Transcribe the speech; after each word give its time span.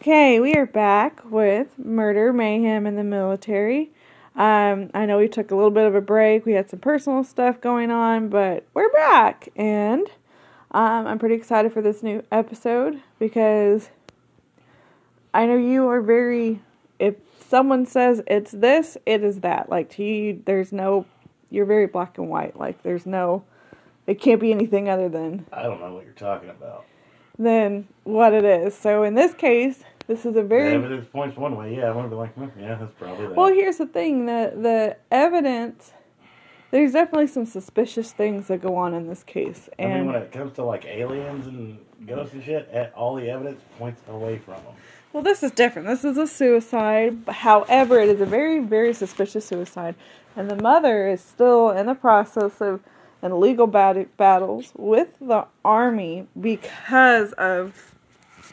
Okay, 0.00 0.40
we 0.40 0.54
are 0.54 0.64
back 0.64 1.20
with 1.30 1.78
murder, 1.78 2.32
mayhem, 2.32 2.86
in 2.86 2.96
the 2.96 3.04
military. 3.04 3.90
Um, 4.34 4.90
I 4.94 5.04
know 5.04 5.18
we 5.18 5.28
took 5.28 5.50
a 5.50 5.54
little 5.54 5.70
bit 5.70 5.84
of 5.84 5.94
a 5.94 6.00
break. 6.00 6.46
We 6.46 6.54
had 6.54 6.70
some 6.70 6.78
personal 6.78 7.22
stuff 7.22 7.60
going 7.60 7.90
on, 7.90 8.30
but 8.30 8.64
we're 8.72 8.90
back, 8.92 9.50
and 9.56 10.06
um, 10.70 11.06
I'm 11.06 11.18
pretty 11.18 11.34
excited 11.34 11.74
for 11.74 11.82
this 11.82 12.02
new 12.02 12.24
episode 12.32 13.02
because 13.18 13.90
I 15.34 15.44
know 15.44 15.58
you 15.58 15.86
are 15.88 16.00
very. 16.00 16.62
If 16.98 17.16
someone 17.46 17.84
says 17.84 18.22
it's 18.26 18.52
this, 18.52 18.96
it 19.04 19.22
is 19.22 19.40
that. 19.40 19.68
Like 19.68 19.90
to 19.96 20.02
you, 20.02 20.42
there's 20.46 20.72
no. 20.72 21.04
You're 21.50 21.66
very 21.66 21.86
black 21.86 22.16
and 22.16 22.30
white. 22.30 22.58
Like 22.58 22.82
there's 22.82 23.04
no. 23.04 23.44
It 24.06 24.18
can't 24.18 24.40
be 24.40 24.50
anything 24.50 24.88
other 24.88 25.10
than 25.10 25.44
I 25.52 25.62
don't 25.62 25.78
know 25.78 25.92
what 25.92 26.04
you're 26.04 26.14
talking 26.14 26.48
about. 26.48 26.86
Than 27.40 27.88
what 28.04 28.32
it 28.34 28.44
is. 28.44 28.74
So 28.76 29.02
in 29.02 29.14
this 29.14 29.34
case, 29.34 29.82
this 30.06 30.20
is 30.20 30.26
a 30.26 30.32
The 30.32 30.42
very 30.42 30.74
evidence 30.74 31.08
points 31.10 31.36
one 31.36 31.56
way. 31.56 31.74
Yeah, 31.76 31.86
I 31.88 31.92
want 31.92 32.06
to 32.06 32.10
be 32.10 32.16
like, 32.16 32.34
hmm, 32.34 32.60
yeah, 32.60 32.74
that's 32.76 32.92
probably 32.98 33.26
that. 33.28 33.34
Well, 33.36 33.48
here's 33.52 33.78
the 33.78 33.86
thing: 33.86 34.26
the 34.26 34.52
the 34.54 34.96
evidence. 35.10 35.92
There's 36.70 36.92
definitely 36.92 37.26
some 37.26 37.46
suspicious 37.46 38.12
things 38.12 38.46
that 38.46 38.62
go 38.62 38.76
on 38.76 38.94
in 38.94 39.08
this 39.08 39.24
case, 39.24 39.68
I 39.76 39.82
mean, 39.86 39.90
and 39.92 40.06
when 40.06 40.14
it 40.14 40.30
comes 40.30 40.52
to 40.52 40.62
like 40.62 40.84
aliens 40.84 41.48
and 41.48 41.78
ghosts 42.06 42.32
and 42.32 42.44
shit, 42.44 42.68
eh, 42.70 42.86
all 42.94 43.16
the 43.16 43.28
evidence 43.28 43.60
points 43.76 44.00
away 44.08 44.38
from 44.38 44.54
them. 44.54 44.74
well, 45.12 45.24
this 45.24 45.42
is 45.42 45.50
different. 45.50 45.88
This 45.88 46.04
is 46.04 46.16
a 46.16 46.28
suicide. 46.28 47.18
However, 47.26 47.98
it 47.98 48.08
is 48.08 48.20
a 48.20 48.26
very 48.26 48.60
very 48.60 48.94
suspicious 48.94 49.44
suicide, 49.46 49.96
and 50.36 50.48
the 50.48 50.62
mother 50.62 51.08
is 51.08 51.20
still 51.20 51.70
in 51.70 51.86
the 51.86 51.94
process 51.96 52.60
of 52.60 52.80
in 53.22 53.40
legal 53.40 53.66
bat- 53.66 54.16
battles 54.16 54.72
with 54.76 55.08
the 55.20 55.46
army 55.64 56.26
because 56.40 57.32
of 57.34 57.94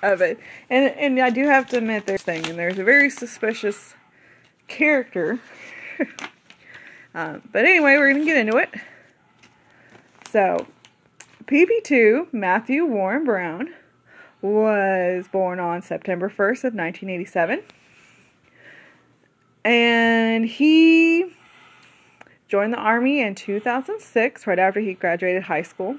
of 0.03 0.21
it. 0.21 0.39
And 0.69 0.93
and 0.95 1.19
I 1.19 1.29
do 1.29 1.45
have 1.45 1.67
to 1.69 1.77
admit, 1.77 2.05
there's 2.05 2.21
thing, 2.21 2.45
and 2.47 2.57
there's 2.57 2.77
a 2.77 2.83
very 2.83 3.09
suspicious 3.09 3.95
character. 4.67 5.39
um, 7.15 7.41
but 7.51 7.65
anyway, 7.65 7.97
we're 7.97 8.11
gonna 8.11 8.25
get 8.25 8.37
into 8.37 8.57
it. 8.57 8.69
So, 10.31 10.67
PV2 11.45 12.33
Matthew 12.33 12.85
Warren 12.85 13.23
Brown 13.23 13.73
was 14.41 15.27
born 15.29 15.59
on 15.59 15.81
September 15.81 16.29
1st 16.29 16.65
of 16.65 16.73
1987. 16.73 17.63
And 19.63 20.45
he 20.45 21.33
joined 22.47 22.73
the 22.73 22.77
army 22.77 23.19
in 23.19 23.35
2006 23.35 24.47
right 24.47 24.59
after 24.59 24.79
he 24.79 24.93
graduated 24.93 25.43
high 25.43 25.61
school. 25.61 25.97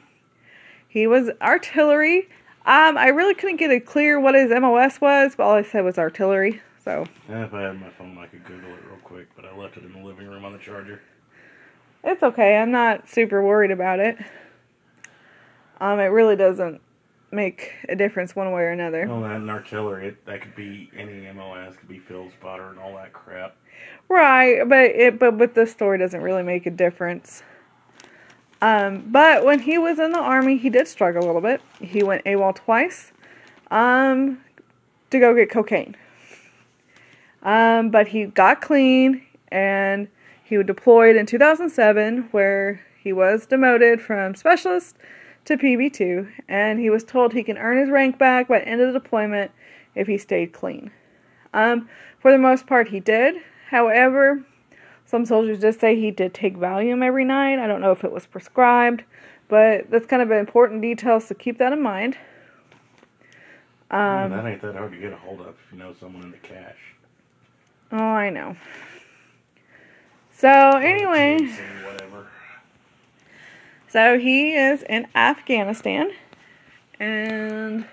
He 0.87 1.07
was 1.07 1.31
artillery. 1.43 2.29
Um, 2.65 2.97
I 2.97 3.09
really 3.09 3.35
couldn't 3.35 3.57
get 3.57 3.71
a 3.71 3.81
clear 3.81 4.19
what 4.19 4.35
his 4.35 4.51
MOS 4.51 5.01
was, 5.01 5.35
but 5.37 5.45
all 5.45 5.55
I 5.55 5.63
said 5.63 5.85
was 5.85 5.99
artillery. 5.99 6.63
So, 6.85 7.07
And 7.29 7.45
if 7.45 7.53
I 7.53 7.63
had 7.63 7.81
my 7.81 7.91
phone, 7.91 8.17
I 8.19 8.27
could 8.27 8.45
Google 8.45 8.71
it 8.71 8.81
real 8.87 8.99
quick, 9.05 9.29
but 9.37 9.45
I 9.45 9.55
left 9.55 9.77
it 9.77 9.85
in 9.85 9.93
the 9.93 10.07
living 10.07 10.27
room 10.27 10.45
on 10.45 10.53
the 10.53 10.59
charger. 10.59 11.03
It's 12.03 12.23
okay. 12.23 12.57
I'm 12.57 12.71
not 12.71 13.09
super 13.09 13.43
worried 13.43 13.71
about 13.71 14.01
it. 14.01 14.17
Um, 15.81 15.99
it 16.01 16.07
really 16.07 16.37
doesn't 16.37 16.81
make 17.31 17.73
a 17.89 17.97
difference 17.97 18.35
one 18.35 18.53
way 18.53 18.63
or 18.63 18.71
another. 18.71 19.07
Well, 19.07 19.21
that 19.23 19.37
and 19.37 19.51
artillery, 19.51 20.09
it, 20.09 20.27
that 20.27 20.43
could 20.43 20.55
be 20.55 20.91
any 20.97 21.31
MOS, 21.33 21.77
could 21.77 21.89
be 21.89 21.99
field 21.99 22.33
spotter 22.33 22.71
and 22.71 22.79
all 22.79 22.95
that 22.95 23.13
crap. 23.13 23.57
Right, 24.09 24.67
but 24.69 24.87
it 24.87 25.19
but 25.19 25.37
with 25.37 25.55
this 25.55 25.71
story 25.71 25.99
doesn't 25.99 26.23
really 26.23 26.43
make 26.43 26.67
a 26.67 26.71
difference. 26.71 27.43
Um, 28.61 29.05
but 29.07 29.45
when 29.45 29.61
he 29.61 29.79
was 29.79 29.99
in 29.99 30.13
the 30.13 30.19
army, 30.19 30.57
he 30.57 30.71
did 30.71 30.89
struggle 30.89 31.23
a 31.23 31.27
little 31.27 31.41
bit. 31.41 31.61
He 31.81 32.03
went 32.03 32.25
AWOL 32.25 32.57
twice, 32.57 33.13
um, 33.71 34.43
to 35.11 35.19
go 35.21 35.35
get 35.35 35.51
cocaine. 35.51 35.97
Um, 37.43 37.91
but 37.91 38.09
he 38.09 38.25
got 38.25 38.61
clean 38.61 39.25
and 39.53 40.09
he 40.43 40.57
was 40.57 40.67
deployed 40.67 41.15
in 41.15 41.27
2007, 41.27 42.29
where 42.33 42.81
he 43.01 43.13
was 43.13 43.47
demoted 43.47 44.01
from 44.01 44.35
specialist 44.35 44.97
to 45.45 45.57
PV2, 45.57 46.31
and 46.49 46.79
he 46.79 46.91
was 46.91 47.05
told 47.05 47.33
he 47.33 47.43
can 47.43 47.59
earn 47.59 47.79
his 47.79 47.91
rank 47.91 48.19
back 48.19 48.49
by 48.49 48.59
the 48.59 48.69
end 48.69 48.81
of 48.81 48.93
the 48.93 48.99
deployment 48.99 49.51
if 49.95 50.07
he 50.07 50.19
stayed 50.19 50.53
clean. 50.53 50.91
Um, 51.55 51.89
for 52.21 52.31
the 52.31 52.39
most 52.39 52.67
part, 52.67 52.89
he 52.89 53.01
did. 53.01 53.37
However, 53.71 54.45
some 55.07 55.25
soldiers 55.25 55.61
did 55.61 55.81
say 55.81 55.99
he 55.99 56.11
did 56.11 56.35
take 56.35 56.57
Valium 56.57 57.03
every 57.03 57.25
night. 57.25 57.59
I 57.59 57.67
don't 57.67 57.81
know 57.81 57.93
if 57.93 58.05
it 58.05 58.13
was 58.13 58.27
prescribed, 58.27 59.05
but 59.49 59.91
that's 59.91 60.07
kind 60.07 60.23
of 60.23 60.31
an 60.31 60.39
important 60.39 60.83
detail, 60.83 61.21
so 61.21 61.35
keep 61.35 61.59
that 61.59 61.73
in 61.73 61.81
mind. 61.81 62.17
Um, 63.91 64.31
that 64.31 64.47
ain't 64.47 64.61
that 64.61 64.75
hard 64.75 64.93
to 64.93 64.99
get 64.99 65.15
a 65.15 65.17
hold 65.17 65.41
of 65.41 65.49
if 65.49 65.73
you 65.73 65.79
know 65.79 65.95
someone 65.99 66.23
in 66.25 66.31
the 66.31 66.37
cash. 66.39 66.77
oh, 67.93 67.97
I 67.97 68.29
know. 68.29 68.55
So, 70.31 70.49
anyway. 70.49 71.39
So 73.89 74.19
he 74.19 74.55
is 74.55 74.83
in 74.83 75.07
Afghanistan, 75.15 76.11
and 77.01 77.87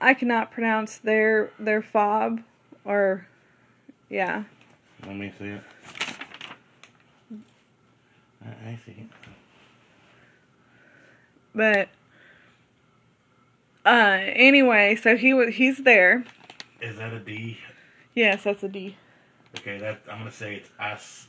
I 0.00 0.12
cannot 0.14 0.50
pronounce 0.50 0.98
their 0.98 1.50
their 1.58 1.82
fob 1.82 2.42
or 2.84 3.28
yeah. 4.10 4.44
Let 5.06 5.16
me 5.16 5.32
see 5.38 5.46
it. 5.46 5.60
I 8.44 8.70
I 8.70 8.78
see 8.84 8.92
it. 8.92 9.06
But 11.54 11.88
uh 13.86 14.18
anyway, 14.20 14.96
so 14.96 15.16
he 15.16 15.32
was 15.32 15.54
he's 15.54 15.84
there. 15.84 16.24
Is 16.80 16.96
that 16.96 17.12
a 17.12 17.20
D? 17.20 17.58
Yes, 18.14 18.42
that's 18.42 18.64
a 18.64 18.68
D. 18.68 18.96
Okay, 19.58 19.78
that 19.78 20.00
I'm 20.10 20.18
gonna 20.18 20.32
say 20.32 20.56
it's 20.56 20.70
As 20.80 21.28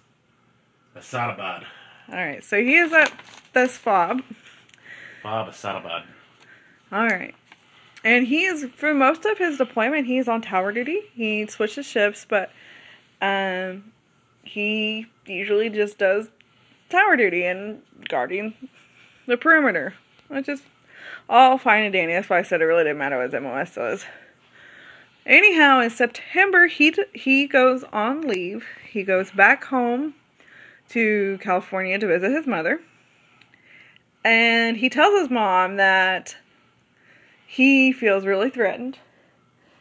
Asadabad. 0.95 1.65
All 2.09 2.15
right. 2.15 2.43
So 2.43 2.61
he 2.61 2.75
is 2.75 2.93
at 2.93 3.11
this 3.53 3.77
fob. 3.77 4.21
Bob 5.23 5.47
Asadabad. 5.47 6.03
All 6.91 7.07
right. 7.07 7.35
And 8.03 8.27
he 8.27 8.45
is 8.45 8.65
for 8.75 8.93
most 8.93 9.25
of 9.25 9.39
his 9.39 9.57
deployment, 9.57 10.05
he's 10.05 10.27
on 10.27 10.41
tower 10.41 10.71
duty. 10.71 11.01
He 11.13 11.47
switches 11.47 11.85
shifts, 11.85 12.25
but 12.27 12.51
um 13.21 13.91
he 14.43 15.07
usually 15.25 15.69
just 15.69 15.97
does 15.97 16.29
tower 16.89 17.17
duty 17.17 17.45
and 17.45 17.81
guarding 18.07 18.53
the 19.25 19.37
perimeter. 19.37 19.95
Which 20.27 20.47
is 20.49 20.61
all 21.27 21.57
fine 21.57 21.83
and 21.83 21.93
dandy. 21.93 22.13
That's 22.13 22.29
why 22.29 22.39
I 22.39 22.43
said 22.43 22.61
it 22.61 22.65
really 22.65 22.83
didn't 22.83 22.99
matter 22.99 23.17
what 23.17 23.33
his 23.33 23.41
MOS 23.41 23.75
was. 23.75 24.05
Anyhow, 25.25 25.79
in 25.79 25.89
September, 25.89 26.67
he 26.67 26.93
he 27.13 27.47
goes 27.47 27.83
on 27.91 28.21
leave. 28.21 28.65
He 28.87 29.03
goes 29.03 29.31
back 29.31 29.63
home 29.63 30.13
to 30.89 31.37
California 31.41 31.97
to 31.97 32.07
visit 32.07 32.31
his 32.31 32.47
mother. 32.47 32.79
And 34.23 34.77
he 34.77 34.89
tells 34.89 35.19
his 35.19 35.29
mom 35.29 35.77
that 35.77 36.37
he 37.45 37.91
feels 37.91 38.25
really 38.25 38.49
threatened. 38.49 38.99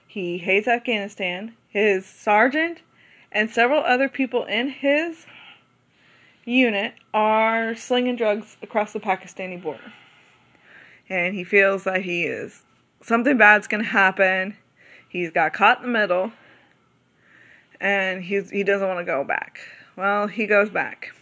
He 0.06 0.38
hates 0.38 0.68
Afghanistan. 0.68 1.54
His 1.68 2.06
sergeant 2.06 2.82
and 3.32 3.50
several 3.50 3.82
other 3.82 4.08
people 4.08 4.44
in 4.44 4.68
his 4.68 5.26
unit 6.44 6.94
are 7.12 7.74
slinging 7.74 8.16
drugs 8.16 8.56
across 8.62 8.92
the 8.92 9.00
Pakistani 9.00 9.60
border. 9.60 9.92
And 11.08 11.34
he 11.34 11.44
feels 11.44 11.84
that 11.84 12.02
he 12.02 12.24
is 12.24 12.62
something 13.02 13.36
bad's 13.36 13.66
going 13.66 13.82
to 13.82 13.88
happen. 13.88 14.56
He's 15.08 15.30
got 15.30 15.52
caught 15.52 15.78
in 15.78 15.86
the 15.86 15.98
middle 15.98 16.32
and 17.80 18.22
he's 18.22 18.50
he 18.50 18.64
doesn't 18.64 18.86
want 18.86 19.00
to 19.00 19.04
go 19.04 19.24
back. 19.24 19.60
Well, 19.96 20.26
he 20.26 20.46
goes 20.46 20.70
back. 20.70 21.12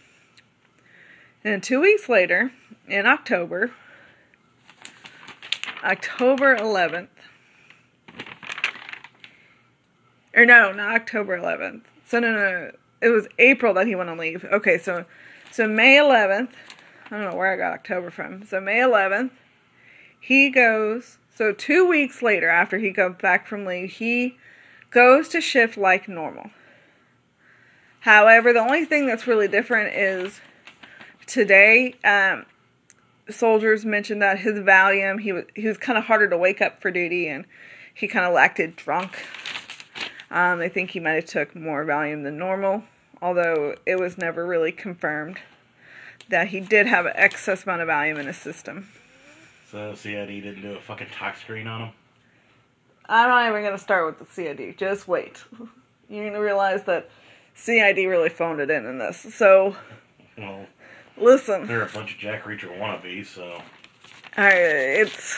And 1.43 1.61
2 1.61 1.81
weeks 1.81 2.09
later, 2.09 2.51
in 2.87 3.05
October, 3.05 3.71
October 5.83 6.55
11th. 6.55 7.09
Or 10.35 10.45
no, 10.45 10.71
not 10.71 10.95
October 10.95 11.37
11th. 11.37 11.81
So 12.07 12.19
no, 12.19 12.31
no, 12.31 12.71
it 13.01 13.09
was 13.09 13.27
April 13.37 13.73
that 13.75 13.85
he 13.85 13.95
went 13.95 14.09
on 14.09 14.17
leave. 14.17 14.43
Okay, 14.45 14.77
so 14.77 15.05
so 15.51 15.67
May 15.67 15.97
11th. 15.97 16.49
I 17.05 17.09
don't 17.09 17.29
know 17.29 17.35
where 17.35 17.51
I 17.51 17.57
got 17.57 17.73
October 17.73 18.09
from. 18.09 18.43
So 18.45 18.59
May 18.59 18.77
11th, 18.77 19.31
he 20.19 20.49
goes. 20.49 21.19
So 21.35 21.51
two 21.51 21.87
weeks 21.87 22.23
later, 22.23 22.49
after 22.49 22.79
he 22.79 22.91
comes 22.91 23.17
back 23.21 23.45
from 23.45 23.65
leave, 23.65 23.91
he 23.91 24.37
goes 24.89 25.27
to 25.29 25.41
shift 25.41 25.77
like 25.77 26.07
normal. 26.07 26.49
However, 28.03 28.51
the 28.51 28.59
only 28.59 28.83
thing 28.83 29.05
that's 29.05 29.27
really 29.27 29.47
different 29.47 29.95
is 29.95 30.41
today. 31.25 31.95
Um, 32.03 32.45
soldiers 33.29 33.85
mentioned 33.85 34.21
that 34.21 34.39
his 34.39 34.59
Valium, 34.59 35.21
he 35.21 35.31
was 35.31 35.45
he 35.55 35.65
was 35.65 35.77
kind 35.77 35.97
of 35.97 36.03
harder 36.03 36.27
to 36.27 36.37
wake 36.37 36.61
up 36.61 36.81
for 36.81 36.91
duty, 36.91 37.29
and 37.29 37.45
he 37.93 38.09
kind 38.09 38.25
of 38.25 38.35
acted 38.35 38.75
drunk. 38.75 39.25
Um, 40.29 40.59
I 40.59 40.67
think 40.67 40.91
he 40.91 40.99
might 40.99 41.11
have 41.11 41.25
took 41.27 41.55
more 41.55 41.85
Valium 41.85 42.23
than 42.23 42.37
normal, 42.37 42.83
although 43.21 43.75
it 43.85 43.97
was 43.97 44.17
never 44.17 44.45
really 44.45 44.73
confirmed 44.73 45.37
that 46.27 46.49
he 46.49 46.59
did 46.59 46.87
have 46.87 47.05
an 47.05 47.13
excess 47.15 47.63
amount 47.63 47.83
of 47.83 47.87
Valium 47.87 48.19
in 48.19 48.27
his 48.27 48.35
system. 48.35 48.89
So 49.71 49.95
CID 49.95 50.43
didn't 50.43 50.61
do 50.61 50.73
a 50.73 50.81
fucking 50.81 51.07
tox 51.17 51.39
screen 51.39 51.67
on 51.67 51.83
him. 51.83 51.89
I'm 53.07 53.29
not 53.29 53.47
even 53.47 53.61
going 53.61 53.77
to 53.77 53.81
start 53.81 54.05
with 54.05 54.19
the 54.19 54.25
CID. 54.25 54.77
Just 54.77 55.07
wait. 55.07 55.41
You're 56.09 56.23
going 56.23 56.33
to 56.33 56.39
realize 56.39 56.83
that 56.83 57.09
CID 57.55 57.97
really 58.07 58.29
phoned 58.29 58.59
it 58.59 58.69
in 58.69 58.85
in 58.85 58.97
this. 58.97 59.17
So, 59.35 59.75
Well, 60.37 60.65
listen. 61.17 61.67
they're 61.67 61.83
a 61.83 61.89
bunch 61.89 62.13
of 62.13 62.19
Jack 62.19 62.43
Reacher 62.43 62.75
wannabes, 62.77 63.27
so 63.27 63.61
I, 64.35 64.51
it's 64.53 65.35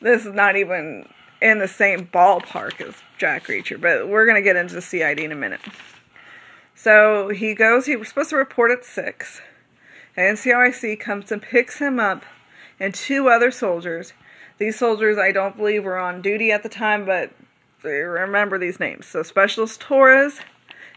this 0.00 0.26
is 0.26 0.32
not 0.34 0.56
even 0.56 1.08
in 1.42 1.58
the 1.58 1.68
same 1.68 2.06
ballpark 2.06 2.80
as 2.86 2.94
Jack 3.18 3.46
Reacher, 3.46 3.80
but 3.80 4.08
we're 4.08 4.26
gonna 4.26 4.42
get 4.42 4.56
into 4.56 4.74
the 4.74 4.82
CID 4.82 5.20
in 5.20 5.32
a 5.32 5.36
minute. 5.36 5.60
So 6.74 7.28
he 7.28 7.54
goes. 7.54 7.86
He 7.86 7.96
was 7.96 8.08
supposed 8.08 8.30
to 8.30 8.36
report 8.36 8.70
at 8.70 8.84
six, 8.84 9.40
and 10.16 10.36
NCOIC 10.38 10.98
comes 11.00 11.30
and 11.32 11.42
picks 11.42 11.78
him 11.78 12.00
up, 12.00 12.24
and 12.78 12.94
two 12.94 13.28
other 13.28 13.50
soldiers. 13.50 14.12
These 14.58 14.78
soldiers, 14.78 15.16
I 15.18 15.32
don't 15.32 15.56
believe, 15.56 15.84
were 15.84 15.98
on 15.98 16.20
duty 16.22 16.52
at 16.52 16.62
the 16.62 16.68
time, 16.68 17.04
but 17.06 17.32
remember 17.88 18.58
these 18.58 18.80
names. 18.80 19.06
So 19.06 19.22
Specialist 19.22 19.80
Torres 19.80 20.40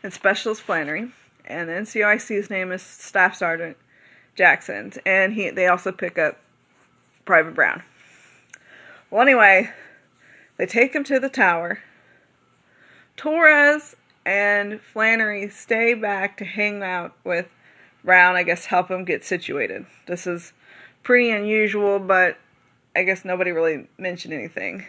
and 0.03 0.13
Specialist 0.13 0.61
Flannery, 0.61 1.11
and 1.45 1.69
the 1.69 1.73
NCOIC's 1.73 2.49
name 2.49 2.71
is 2.71 2.81
Staff 2.81 3.35
Sergeant 3.35 3.77
Jackson, 4.35 4.93
and 5.05 5.33
he 5.33 5.49
they 5.49 5.67
also 5.67 5.91
pick 5.91 6.17
up 6.17 6.39
Private 7.25 7.55
Brown. 7.55 7.83
Well, 9.09 9.21
anyway, 9.21 9.69
they 10.57 10.65
take 10.65 10.93
him 10.95 11.03
to 11.05 11.19
the 11.19 11.29
tower. 11.29 11.79
Torres 13.15 13.95
and 14.25 14.81
Flannery 14.81 15.49
stay 15.49 15.93
back 15.93 16.37
to 16.37 16.45
hang 16.45 16.81
out 16.81 17.13
with 17.23 17.47
Brown, 18.03 18.35
I 18.35 18.43
guess, 18.43 18.65
help 18.65 18.89
him 18.89 19.05
get 19.05 19.23
situated. 19.23 19.85
This 20.07 20.27
is 20.27 20.53
pretty 21.03 21.29
unusual, 21.29 21.99
but 21.99 22.37
I 22.95 23.03
guess 23.03 23.23
nobody 23.23 23.51
really 23.51 23.87
mentioned 23.97 24.33
anything. 24.33 24.85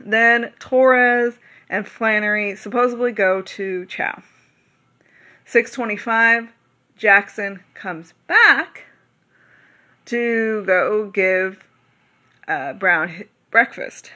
Then 0.00 0.52
Torres 0.58 1.38
and 1.68 1.86
Flannery 1.86 2.56
supposedly 2.56 3.12
go 3.12 3.42
to 3.42 3.86
Chow. 3.86 4.22
625, 5.44 6.52
Jackson 6.96 7.60
comes 7.74 8.14
back 8.26 8.84
to 10.06 10.64
go 10.64 11.10
give 11.10 11.66
uh, 12.48 12.72
Brown 12.72 13.24
breakfast. 13.50 14.12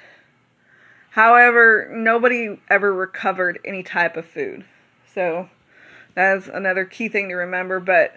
However, 1.10 1.88
nobody 1.92 2.58
ever 2.68 2.92
recovered 2.92 3.60
any 3.64 3.82
type 3.82 4.16
of 4.16 4.26
food. 4.26 4.64
So 5.12 5.48
that's 6.14 6.48
another 6.48 6.84
key 6.84 7.08
thing 7.08 7.28
to 7.28 7.36
remember, 7.36 7.78
but 7.78 8.16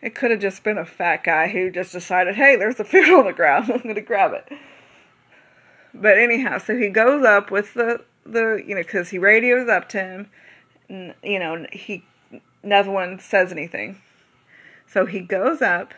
it 0.00 0.14
could 0.14 0.30
have 0.30 0.40
just 0.40 0.62
been 0.62 0.78
a 0.78 0.86
fat 0.86 1.24
guy 1.24 1.48
who 1.48 1.70
just 1.70 1.92
decided, 1.92 2.36
hey, 2.36 2.56
there's 2.56 2.80
a 2.80 2.84
food 2.84 3.08
on 3.10 3.26
the 3.26 3.32
ground. 3.32 3.70
I'm 3.74 3.82
going 3.82 3.94
to 3.94 4.00
grab 4.00 4.32
it. 4.32 4.48
But 5.94 6.18
anyhow, 6.18 6.58
so 6.58 6.76
he 6.76 6.88
goes 6.88 7.24
up 7.24 7.50
with 7.50 7.74
the, 7.74 8.02
the 8.24 8.62
you 8.64 8.74
know, 8.74 8.82
because 8.82 9.08
he 9.10 9.18
radios 9.18 9.68
up 9.68 9.88
to 9.90 9.98
him. 10.00 10.30
n- 10.88 11.14
You 11.22 11.38
know, 11.38 11.66
he, 11.72 12.04
neither 12.62 12.90
one 12.90 13.18
says 13.18 13.52
anything. 13.52 14.00
So 14.86 15.06
he 15.06 15.20
goes 15.20 15.60
up 15.60 15.92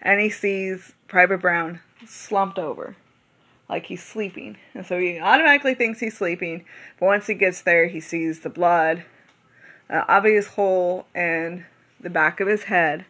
and 0.00 0.20
he 0.20 0.30
sees 0.30 0.92
Private 1.08 1.38
Brown 1.40 1.80
slumped 2.06 2.58
over, 2.58 2.96
like 3.68 3.86
he's 3.86 4.02
sleeping. 4.02 4.58
And 4.74 4.84
so 4.84 4.98
he 4.98 5.18
automatically 5.18 5.74
thinks 5.74 6.00
he's 6.00 6.16
sleeping. 6.16 6.64
But 6.98 7.06
once 7.06 7.26
he 7.26 7.34
gets 7.34 7.62
there, 7.62 7.86
he 7.86 8.00
sees 8.00 8.40
the 8.40 8.50
blood, 8.50 9.04
an 9.88 10.04
obvious 10.08 10.48
hole 10.48 11.06
in 11.14 11.64
the 12.00 12.10
back 12.10 12.40
of 12.40 12.48
his 12.48 12.64
head. 12.64 13.06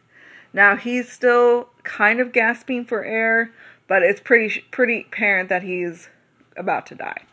Now 0.53 0.77
he's 0.77 1.11
still 1.11 1.69
kind 1.83 2.21
of 2.21 2.33
gasping 2.33 2.85
for 2.85 3.05
air, 3.05 3.51
but 3.89 4.03
it's 4.03 4.21
pretty 4.21 4.61
pretty 4.71 5.07
apparent 5.09 5.49
that 5.49 5.63
he's 5.63 6.09
about 6.57 6.87
to 6.87 6.95
die. 6.95 7.25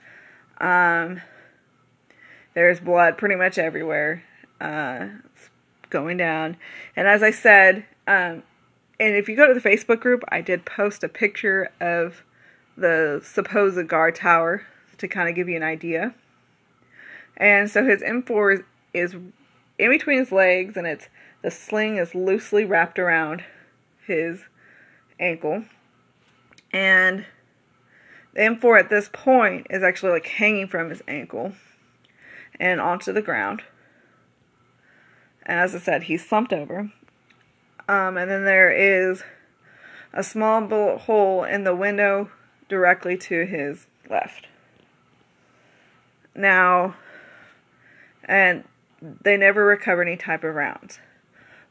Um, 0.59 1.21
there's 2.53 2.79
blood 2.79 3.17
pretty 3.17 3.35
much 3.35 3.57
everywhere. 3.57 4.23
Uh, 4.59 5.07
going 5.89 6.17
down, 6.17 6.55
and 6.95 7.07
as 7.07 7.21
I 7.23 7.31
said, 7.31 7.85
um, 8.07 8.43
and 8.99 9.15
if 9.15 9.27
you 9.27 9.35
go 9.35 9.47
to 9.47 9.59
the 9.59 9.67
Facebook 9.67 9.99
group, 9.99 10.23
I 10.29 10.41
did 10.41 10.63
post 10.63 11.03
a 11.03 11.09
picture 11.09 11.71
of 11.81 12.23
the 12.77 13.21
supposed 13.23 13.87
guard 13.87 14.15
tower 14.15 14.65
to 14.99 15.07
kind 15.07 15.27
of 15.27 15.35
give 15.35 15.49
you 15.49 15.55
an 15.55 15.63
idea. 15.63 16.13
And 17.35 17.69
so 17.69 17.83
his 17.83 18.01
M4 18.03 18.53
is, 18.53 18.63
is 18.93 19.15
in 19.79 19.89
between 19.89 20.19
his 20.19 20.31
legs, 20.31 20.77
and 20.77 20.85
it's 20.85 21.09
the 21.41 21.49
sling 21.49 21.97
is 21.97 22.13
loosely 22.13 22.63
wrapped 22.63 22.99
around 22.99 23.43
his 24.05 24.43
ankle. 25.19 25.63
And 26.73 27.25
the 28.33 28.41
M4 28.41 28.79
at 28.79 28.89
this 28.89 29.09
point 29.11 29.67
is 29.69 29.83
actually 29.83 30.11
like 30.11 30.27
hanging 30.27 30.67
from 30.67 30.89
his 30.89 31.01
ankle 31.07 31.53
and 32.59 32.79
onto 32.79 33.11
the 33.11 33.21
ground. 33.21 33.63
As 35.45 35.75
I 35.75 35.79
said, 35.79 36.03
he's 36.03 36.25
slumped 36.25 36.53
over. 36.53 36.91
Um, 37.89 38.17
and 38.17 38.29
then 38.29 38.45
there 38.45 38.71
is 38.71 39.23
a 40.13 40.23
small 40.23 40.61
bullet 40.61 40.99
hole 40.99 41.43
in 41.43 41.63
the 41.63 41.75
window 41.75 42.29
directly 42.69 43.17
to 43.17 43.45
his 43.45 43.87
left. 44.09 44.47
Now, 46.35 46.95
and 48.23 48.63
they 49.01 49.35
never 49.35 49.65
recover 49.65 50.01
any 50.01 50.15
type 50.15 50.43
of 50.43 50.55
rounds. 50.55 50.99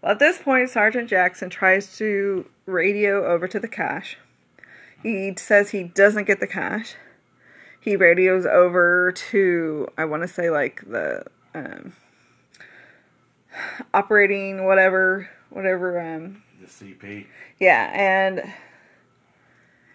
Well, 0.03 0.13
at 0.13 0.19
this 0.19 0.39
point, 0.39 0.69
Sergeant 0.69 1.09
Jackson 1.09 1.49
tries 1.49 1.97
to 1.99 2.47
radio 2.67 3.27
over 3.27 3.47
to 3.49 3.61
the 3.61 3.69
cache. 3.69 4.19
He 5.03 5.35
says 5.37 5.71
he 5.71 5.85
doesn't 5.85 6.27
get 6.27 6.41
the 6.41 6.47
cash. 6.47 6.95
He 7.81 7.97
radios 7.97 8.45
over 8.45 9.13
to, 9.13 9.89
I 9.97 10.05
want 10.05 10.23
to 10.23 10.29
say, 10.29 10.51
like 10.51 10.83
the 10.87 11.25
um, 11.55 11.95
operating 13.95 14.67
whatever, 14.67 15.31
whatever. 15.49 15.99
Um, 15.99 16.43
the 16.61 16.67
CP. 16.67 17.27
yeah, 17.59 17.91
and 17.95 18.53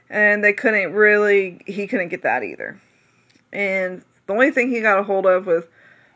and 0.10 0.44
they 0.44 0.54
couldn't 0.54 0.94
really. 0.94 1.62
He 1.68 1.86
couldn't 1.86 2.10
get 2.10 2.24
that 2.24 2.44
either. 2.44 2.82
And 3.54 4.04
the 4.26 4.34
only 4.34 4.52
thing 4.52 4.70
he 4.70 4.82
got 4.82 5.00
a 5.00 5.04
hold 5.04 5.26
of 5.26 5.46
was 5.46 5.66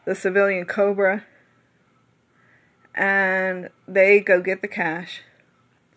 the 0.06 0.15
civilian 0.15 0.65
Cobra. 0.65 1.25
And 2.95 3.69
they 3.88 4.19
go 4.19 4.41
get 4.41 4.62
the 4.62 4.68
cash. 4.68 5.21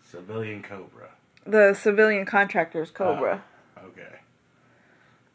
Civilian 0.03 0.61
Cobra. 0.61 1.09
The 1.45 1.73
civilian 1.73 2.25
contractor's 2.25 2.91
Cobra. 2.91 3.43
Okay. 3.83 4.19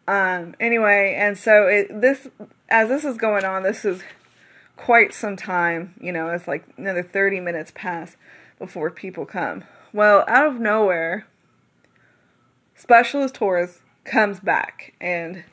Um. 0.07 0.55
Anyway, 0.59 1.15
and 1.19 1.37
so 1.37 1.67
it 1.67 2.01
this 2.01 2.29
as 2.69 2.89
this 2.89 3.05
is 3.05 3.17
going 3.17 3.45
on, 3.45 3.63
this 3.63 3.85
is 3.85 4.03
quite 4.77 5.13
some 5.13 5.37
time. 5.37 5.95
You 6.01 6.13
know, 6.13 6.31
it's 6.31 6.49
like 6.49 6.65
another 6.77 7.03
thirty 7.03 7.41
minutes 7.41 7.73
pass 7.75 8.17
before 8.59 8.91
people 8.91 9.27
come. 9.27 9.65
Well, 9.93 10.25
out 10.29 10.47
of 10.47 10.61
nowhere, 10.61 11.27
Specialist 12.75 13.35
Torres 13.35 13.81
comes 14.05 14.41
back, 14.41 14.95
and 15.01 15.45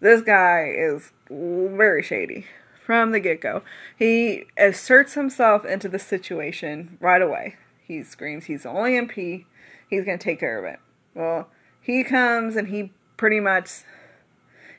this 0.00 0.22
guy 0.22 0.72
is 0.76 1.12
very 1.30 2.02
shady 2.02 2.46
from 2.84 3.12
the 3.12 3.20
get 3.20 3.40
go. 3.40 3.62
He 3.96 4.46
asserts 4.56 5.14
himself 5.14 5.64
into 5.64 5.88
the 5.88 5.98
situation 5.98 6.96
right 7.00 7.20
away. 7.20 7.56
He 7.82 8.02
screams 8.02 8.46
he's 8.46 8.62
the 8.62 8.70
only 8.70 8.92
MP, 8.92 9.44
he's 9.88 10.04
going 10.04 10.18
to 10.18 10.22
take 10.22 10.40
care 10.40 10.58
of 10.58 10.64
it. 10.64 10.80
Well, 11.14 11.48
he 11.80 12.04
comes 12.04 12.56
and 12.56 12.68
he 12.68 12.92
pretty 13.16 13.40
much 13.40 13.82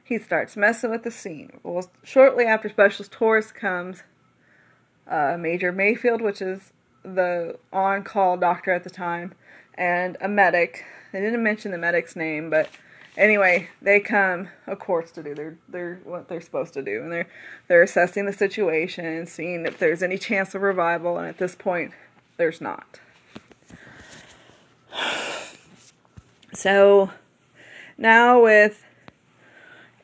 he 0.04 0.18
starts 0.18 0.58
messing 0.58 0.90
with 0.90 1.04
the 1.04 1.12
scene. 1.12 1.60
Well, 1.64 1.90
shortly 2.04 2.46
after 2.46 2.68
Specialist 2.68 3.12
Torres 3.12 3.52
comes, 3.52 4.04
uh, 5.08 5.38
Major 5.40 5.72
Mayfield, 5.72 6.22
which 6.22 6.42
is 6.42 6.74
the 7.04 7.58
on-call 7.72 8.38
doctor 8.38 8.72
at 8.72 8.84
the 8.84 8.90
time, 8.90 9.34
and 9.76 10.18
a 10.20 10.28
medic. 10.28 10.84
They 11.12 11.22
didn't 11.22 11.44
mention 11.44 11.72
the 11.72 11.78
medic's 11.78 12.16
name, 12.16 12.50
but 12.50 12.70
anyway, 13.18 13.70
they 13.82 14.00
come, 14.00 14.50
of 14.66 14.80
course, 14.80 15.12
to 15.12 15.24
do 15.24 15.36
their 15.36 15.58
their 15.68 16.00
what 16.04 16.28
they're 16.28 16.42
supposed 16.42 16.74
to 16.74 16.82
do, 16.82 17.04
and 17.04 17.12
they're 17.12 17.28
they're 17.68 17.84
assessing 17.84 18.26
the 18.26 18.34
situation 18.34 19.26
seeing 19.26 19.66
if 19.66 19.78
there's 19.78 20.02
any 20.02 20.18
chance 20.18 20.56
of 20.56 20.62
revival. 20.62 21.18
And 21.18 21.28
at 21.28 21.38
this 21.38 21.56
point, 21.56 21.94
there's 22.38 22.62
not. 22.62 23.00
So 26.54 27.12
now 27.98 28.44
with 28.44 28.84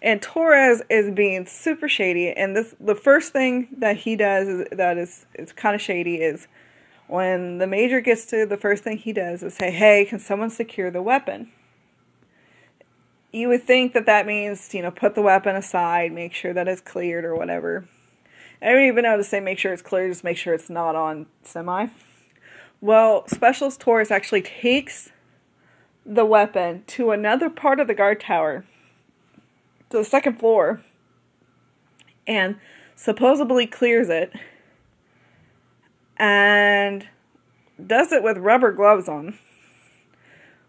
and 0.01 0.21
Torres 0.21 0.83
is 0.87 1.09
being 1.11 1.47
super 1.47 1.89
shady, 1.89 2.29
and 2.29 2.55
this 2.55 2.75
the 2.79 2.93
first 2.93 3.33
thing 3.33 3.67
that 3.77 3.97
he 3.97 4.15
does 4.15 4.47
is, 4.47 4.67
that 4.71 4.97
is 4.97 5.25
is 5.33 5.51
kind 5.51 5.73
of 5.73 5.81
shady 5.81 6.17
is 6.17 6.47
when 7.07 7.57
the 7.57 7.67
major 7.67 8.01
gets 8.01 8.25
to 8.27 8.45
the 8.45 8.57
first 8.57 8.83
thing 8.83 8.97
he 8.97 9.13
does 9.13 9.41
is 9.41 9.55
say, 9.55 9.71
"Hey, 9.71 10.05
can 10.05 10.19
someone 10.19 10.51
secure 10.51 10.91
the 10.91 11.01
weapon?" 11.01 11.51
You 13.31 13.49
would 13.49 13.63
think 13.63 13.93
that 13.93 14.05
that 14.05 14.27
means 14.27 14.73
you 14.73 14.83
know 14.83 14.91
put 14.91 15.15
the 15.15 15.23
weapon 15.23 15.55
aside, 15.55 16.11
make 16.11 16.33
sure 16.33 16.53
that 16.53 16.67
it's 16.67 16.81
cleared 16.81 17.25
or 17.25 17.35
whatever. 17.35 17.87
I 18.61 18.71
don't 18.71 18.83
even 18.83 19.03
know 19.03 19.17
to 19.17 19.23
say 19.23 19.39
make 19.39 19.57
sure 19.57 19.73
it's 19.73 19.81
cleared, 19.81 20.11
just 20.11 20.23
make 20.23 20.37
sure 20.37 20.53
it's 20.53 20.69
not 20.69 20.95
on 20.95 21.25
semi. 21.43 21.87
Well, 22.79 23.27
Specialist 23.27 23.79
Torres 23.79 24.11
actually 24.11 24.43
takes 24.43 25.09
the 26.05 26.25
weapon 26.25 26.83
to 26.88 27.12
another 27.12 27.50
part 27.50 27.79
of 27.79 27.88
the 27.88 27.95
guard 27.95 28.19
tower, 28.19 28.65
to 29.89 29.97
the 29.97 30.05
second 30.05 30.39
floor, 30.39 30.81
and 32.27 32.57
supposedly 32.95 33.65
clears 33.65 34.09
it, 34.09 34.31
and 36.17 37.07
does 37.85 38.12
it 38.12 38.24
with 38.24 38.38
rubber 38.38 38.71
gloves 38.71 39.09
on. 39.09 39.38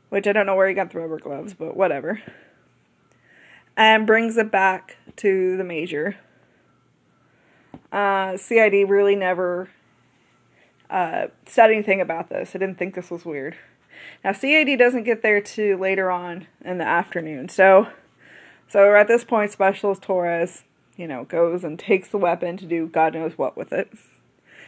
Which 0.08 0.26
I 0.26 0.32
don't 0.32 0.46
know 0.46 0.54
where 0.54 0.68
he 0.68 0.74
got 0.74 0.92
the 0.92 1.00
rubber 1.00 1.18
gloves, 1.18 1.52
but 1.54 1.76
whatever. 1.76 2.22
And 3.76 4.06
brings 4.06 4.36
it 4.36 4.50
back 4.50 4.96
to 5.16 5.56
the 5.56 5.64
major. 5.64 6.16
Uh, 7.92 8.36
CID 8.36 8.88
really 8.88 9.16
never 9.16 9.68
uh, 10.88 11.26
said 11.44 11.70
anything 11.70 12.00
about 12.00 12.28
this. 12.28 12.52
I 12.54 12.58
didn't 12.58 12.78
think 12.78 12.94
this 12.94 13.10
was 13.10 13.24
weird. 13.24 13.56
Now 14.24 14.32
CID 14.32 14.78
doesn't 14.78 15.04
get 15.04 15.22
there 15.22 15.40
till 15.40 15.78
later 15.78 16.10
on 16.10 16.46
in 16.64 16.78
the 16.78 16.86
afternoon. 16.86 17.48
So 17.48 17.88
so 18.68 18.94
at 18.94 19.08
this 19.08 19.24
point 19.24 19.52
Specialist 19.52 20.02
Torres, 20.02 20.64
you 20.96 21.06
know, 21.06 21.24
goes 21.24 21.64
and 21.64 21.78
takes 21.78 22.08
the 22.08 22.18
weapon 22.18 22.56
to 22.56 22.66
do 22.66 22.86
God 22.86 23.14
knows 23.14 23.38
what 23.38 23.56
with 23.56 23.72
it 23.72 23.92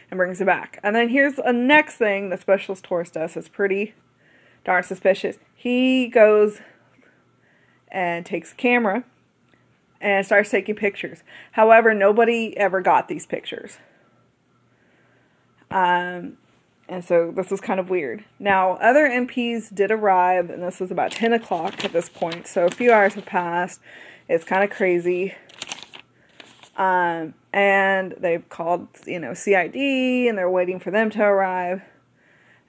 and 0.09 0.17
brings 0.17 0.41
it 0.41 0.45
back. 0.45 0.79
And 0.83 0.95
then 0.95 1.09
here's 1.09 1.37
a 1.39 1.53
next 1.53 1.95
thing 1.95 2.29
that 2.29 2.41
Specialist 2.41 2.83
Torres 2.83 3.11
does 3.11 3.33
that's 3.33 3.47
pretty 3.47 3.93
darn 4.65 4.83
suspicious. 4.83 5.37
He 5.55 6.07
goes 6.07 6.59
and 7.91 8.25
takes 8.25 8.51
a 8.51 8.55
camera 8.55 9.03
and 10.01 10.25
starts 10.25 10.49
taking 10.49 10.75
pictures. 10.75 11.23
However, 11.53 11.93
nobody 11.93 12.55
ever 12.57 12.81
got 12.81 13.07
these 13.07 13.25
pictures. 13.25 13.77
Um, 15.69 16.37
and 16.89 17.05
so 17.05 17.31
this 17.31 17.51
was 17.51 17.61
kind 17.61 17.79
of 17.79 17.89
weird. 17.89 18.25
Now, 18.39 18.71
other 18.77 19.07
MPs 19.07 19.73
did 19.73 19.91
arrive, 19.91 20.49
and 20.49 20.63
this 20.63 20.79
was 20.79 20.89
about 20.89 21.11
10 21.11 21.33
o'clock 21.33 21.85
at 21.85 21.93
this 21.93 22.09
point, 22.09 22.47
so 22.47 22.65
a 22.65 22.71
few 22.71 22.91
hours 22.91 23.13
have 23.13 23.27
passed. 23.27 23.79
It's 24.27 24.43
kind 24.43 24.63
of 24.63 24.71
crazy. 24.71 25.35
Um, 26.75 27.35
and 27.53 28.15
they've 28.17 28.47
called, 28.49 28.87
you 29.05 29.19
know, 29.19 29.35
CID, 29.35 29.75
and 29.75 30.37
they're 30.37 30.49
waiting 30.49 30.79
for 30.79 30.89
them 30.89 31.11
to 31.11 31.21
arrive. 31.21 31.83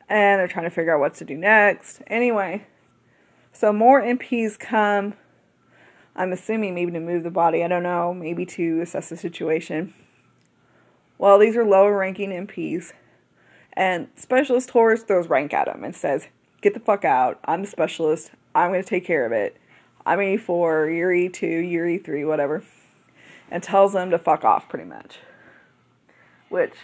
And 0.08 0.38
they're 0.38 0.48
trying 0.48 0.64
to 0.64 0.70
figure 0.70 0.94
out 0.94 1.00
what 1.00 1.14
to 1.14 1.24
do 1.24 1.36
next. 1.36 2.02
Anyway, 2.06 2.66
so 3.52 3.72
more 3.72 4.02
MPs 4.02 4.58
come. 4.58 5.14
I'm 6.14 6.32
assuming 6.32 6.74
maybe 6.74 6.92
to 6.92 7.00
move 7.00 7.22
the 7.22 7.30
body. 7.30 7.64
I 7.64 7.68
don't 7.68 7.84
know. 7.84 8.12
Maybe 8.12 8.44
to 8.46 8.80
assess 8.80 9.08
the 9.08 9.16
situation. 9.16 9.94
Well, 11.16 11.38
these 11.38 11.56
are 11.56 11.64
lower 11.64 11.96
ranking 11.96 12.30
MPs. 12.30 12.92
And 13.80 14.08
Specialist 14.14 14.68
Torres 14.68 15.04
throws 15.04 15.30
rank 15.30 15.54
at 15.54 15.66
him 15.66 15.84
and 15.84 15.96
says, 15.96 16.28
Get 16.60 16.74
the 16.74 16.80
fuck 16.80 17.02
out. 17.02 17.40
I'm 17.46 17.62
the 17.62 17.66
specialist. 17.66 18.30
I'm 18.54 18.72
going 18.72 18.82
to 18.82 18.88
take 18.88 19.06
care 19.06 19.24
of 19.24 19.32
it. 19.32 19.56
I'm 20.04 20.18
E4, 20.18 20.94
you're 20.94 21.10
E2, 21.10 21.70
you're 21.70 21.86
E3, 21.86 22.26
whatever. 22.26 22.62
And 23.50 23.62
tells 23.62 23.94
them 23.94 24.10
to 24.10 24.18
fuck 24.18 24.44
off, 24.44 24.68
pretty 24.68 24.84
much. 24.84 25.20
Which 26.50 26.74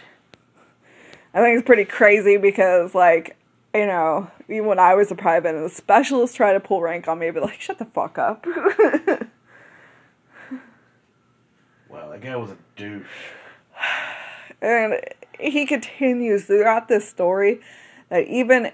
I 1.35 1.41
think 1.41 1.57
is 1.57 1.63
pretty 1.63 1.85
crazy 1.85 2.37
because, 2.37 2.95
like, 2.95 3.37
you 3.75 3.85
know, 3.85 4.31
even 4.49 4.65
when 4.65 4.79
I 4.79 4.95
was 4.95 5.11
a 5.11 5.15
private 5.15 5.53
and 5.53 5.65
the 5.65 5.69
specialist 5.69 6.35
tried 6.35 6.53
to 6.53 6.59
pull 6.59 6.81
rank 6.81 7.07
on 7.07 7.19
me, 7.19 7.27
I'd 7.27 7.35
be 7.35 7.41
like, 7.41 7.61
shut 7.61 7.77
the 7.77 7.85
fuck 7.85 8.17
up. 8.17 8.47
Well, 11.89 12.11
that 12.11 12.21
guy 12.21 12.35
was 12.35 12.51
a 12.51 12.57
douche. 12.75 13.07
And 14.61 14.99
he 15.39 15.65
continues 15.65 16.45
throughout 16.45 16.87
this 16.87 17.07
story 17.07 17.61
that 18.09 18.25
even 18.27 18.71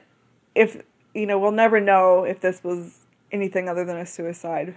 if, 0.55 0.81
you 1.13 1.25
know, 1.25 1.39
we'll 1.39 1.51
never 1.51 1.79
know 1.79 2.23
if 2.23 2.39
this 2.39 2.63
was 2.63 2.99
anything 3.31 3.67
other 3.67 3.83
than 3.85 3.97
a 3.97 4.05
suicide. 4.05 4.75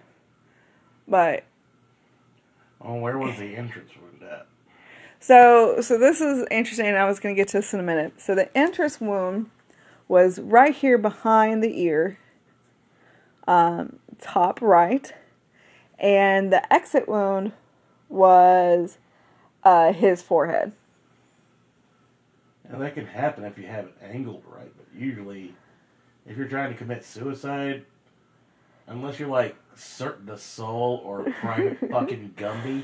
But 1.06 1.44
Oh, 2.80 2.96
where 2.96 3.18
was 3.18 3.38
the 3.38 3.56
entrance 3.56 3.90
wound 4.00 4.22
at? 4.22 4.46
so 5.18 5.80
so 5.80 5.98
this 5.98 6.20
is 6.20 6.46
interesting. 6.50 6.86
I 6.94 7.04
was 7.06 7.20
going 7.20 7.34
to 7.34 7.40
get 7.40 7.48
to 7.48 7.58
this 7.58 7.72
in 7.72 7.80
a 7.80 7.82
minute. 7.82 8.20
So 8.20 8.34
the 8.34 8.54
entrance 8.56 9.00
wound 9.00 9.50
was 10.08 10.38
right 10.38 10.74
here 10.74 10.98
behind 10.98 11.62
the 11.62 11.80
ear, 11.82 12.18
um, 13.48 13.98
top 14.20 14.60
right, 14.60 15.12
and 15.98 16.52
the 16.52 16.70
exit 16.72 17.08
wound 17.08 17.52
was 18.08 18.98
uh, 19.64 19.92
his 19.92 20.22
forehead. 20.22 20.72
Now, 22.70 22.78
that 22.78 22.94
can 22.94 23.06
happen 23.06 23.44
if 23.44 23.56
you 23.58 23.66
have 23.66 23.86
it 23.86 23.94
angled 24.02 24.42
right, 24.46 24.72
but 24.76 24.86
usually, 24.98 25.54
if 26.26 26.36
you're 26.36 26.48
trying 26.48 26.72
to 26.72 26.78
commit 26.78 27.04
suicide, 27.04 27.84
unless 28.86 29.18
you're 29.18 29.28
like 29.28 29.56
Cirque 29.74 30.24
du 30.26 30.36
Soleil 30.36 31.00
or 31.04 31.24
private 31.40 31.78
fucking 31.90 32.34
Gumby, 32.36 32.82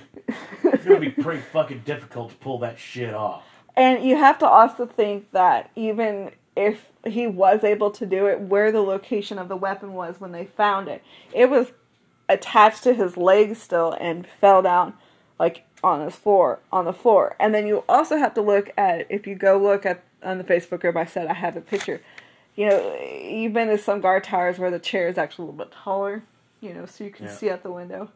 it's 0.62 0.84
gonna 0.84 1.00
be 1.00 1.10
pretty 1.10 1.40
fucking 1.40 1.82
difficult 1.84 2.30
to 2.30 2.36
pull 2.36 2.58
that 2.58 2.78
shit 2.78 3.14
off. 3.14 3.44
And 3.74 4.04
you 4.04 4.16
have 4.16 4.38
to 4.38 4.46
also 4.46 4.86
think 4.86 5.30
that 5.32 5.70
even 5.74 6.32
if 6.54 6.86
he 7.06 7.26
was 7.26 7.64
able 7.64 7.90
to 7.92 8.06
do 8.06 8.26
it, 8.26 8.40
where 8.40 8.70
the 8.70 8.82
location 8.82 9.38
of 9.38 9.48
the 9.48 9.56
weapon 9.56 9.94
was 9.94 10.20
when 10.20 10.32
they 10.32 10.44
found 10.44 10.88
it, 10.88 11.02
it 11.32 11.48
was 11.48 11.72
attached 12.28 12.82
to 12.84 12.94
his 12.94 13.16
leg 13.16 13.56
still 13.56 13.96
and 14.00 14.26
fell 14.26 14.62
down 14.62 14.94
like 15.42 15.64
on 15.82 16.00
his 16.04 16.14
floor 16.14 16.60
on 16.70 16.84
the 16.84 16.92
floor. 16.92 17.34
And 17.40 17.52
then 17.52 17.66
you 17.66 17.82
also 17.88 18.16
have 18.16 18.32
to 18.34 18.40
look 18.40 18.70
at 18.78 19.06
if 19.10 19.26
you 19.26 19.34
go 19.34 19.58
look 19.58 19.84
at 19.84 20.04
on 20.22 20.38
the 20.38 20.44
Facebook 20.44 20.80
group 20.80 20.94
I 20.96 21.04
said 21.04 21.26
I 21.26 21.34
have 21.34 21.56
a 21.56 21.60
picture. 21.60 22.00
You 22.54 22.68
know, 22.68 22.94
you've 23.02 23.52
been 23.52 23.66
to 23.68 23.76
some 23.78 24.00
guard 24.00 24.22
towers 24.22 24.58
where 24.60 24.70
the 24.70 24.78
chair 24.78 25.08
is 25.08 25.18
actually 25.18 25.44
a 25.44 25.50
little 25.50 25.64
bit 25.64 25.72
taller, 25.72 26.22
you 26.60 26.72
know, 26.72 26.86
so 26.86 27.02
you 27.02 27.10
can 27.10 27.26
Yeah. 27.26 27.32
see 27.32 27.50
out 27.50 27.64
the 27.64 27.72
window. 27.72 28.10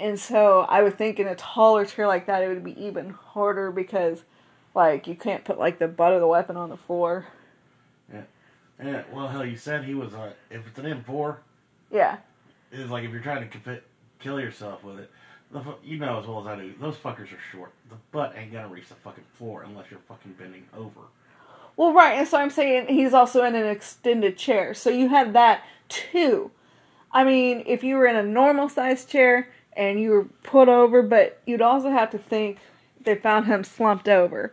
And 0.00 0.18
so 0.18 0.62
I 0.62 0.82
would 0.82 0.98
think 0.98 1.20
in 1.20 1.28
a 1.28 1.36
taller 1.36 1.84
chair 1.84 2.08
like 2.08 2.26
that 2.26 2.42
it 2.42 2.48
would 2.48 2.64
be 2.64 2.76
even 2.84 3.10
harder 3.10 3.70
because 3.70 4.24
like 4.74 5.06
you 5.06 5.14
can't 5.14 5.44
put 5.44 5.56
like 5.60 5.78
the 5.78 5.86
butt 5.86 6.12
of 6.12 6.20
the 6.20 6.26
weapon 6.26 6.56
on 6.56 6.70
the 6.70 6.76
floor. 6.76 7.26
Yeah, 8.82 9.02
well, 9.12 9.28
hell, 9.28 9.46
you 9.46 9.56
said 9.56 9.84
he 9.84 9.94
was 9.94 10.12
uh, 10.14 10.32
if 10.50 10.66
it's 10.66 10.78
an 10.80 10.86
M4, 10.86 11.36
Yeah. 11.92 12.16
it's 12.72 12.90
like 12.90 13.04
if 13.04 13.12
you're 13.12 13.22
trying 13.22 13.48
to 13.48 13.80
kill 14.18 14.40
yourself 14.40 14.82
with 14.82 14.98
it. 14.98 15.10
The, 15.54 15.62
you 15.84 15.98
know 15.98 16.18
as 16.18 16.26
well 16.26 16.40
as 16.40 16.46
I 16.48 16.56
do, 16.56 16.74
those 16.80 16.96
fuckers 16.96 17.32
are 17.32 17.38
short. 17.52 17.70
The 17.88 17.94
butt 18.10 18.34
ain't 18.36 18.52
gonna 18.52 18.66
reach 18.66 18.88
the 18.88 18.96
fucking 18.96 19.22
floor 19.34 19.62
unless 19.62 19.86
you're 19.88 20.00
fucking 20.08 20.32
bending 20.32 20.64
over. 20.76 21.00
Well, 21.76 21.92
right, 21.92 22.18
and 22.18 22.26
so 22.26 22.38
I'm 22.38 22.50
saying 22.50 22.88
he's 22.88 23.14
also 23.14 23.44
in 23.44 23.54
an 23.54 23.66
extended 23.66 24.36
chair. 24.36 24.74
So 24.74 24.90
you 24.90 25.10
have 25.10 25.32
that 25.32 25.62
too. 25.88 26.50
I 27.12 27.22
mean, 27.22 27.62
if 27.66 27.84
you 27.84 27.94
were 27.94 28.06
in 28.06 28.16
a 28.16 28.22
normal 28.24 28.68
sized 28.68 29.08
chair 29.08 29.48
and 29.76 30.00
you 30.00 30.10
were 30.10 30.24
put 30.42 30.68
over, 30.68 31.02
but 31.02 31.40
you'd 31.46 31.62
also 31.62 31.90
have 31.90 32.10
to 32.10 32.18
think 32.18 32.58
they 33.04 33.14
found 33.14 33.46
him 33.46 33.62
slumped 33.62 34.08
over. 34.08 34.52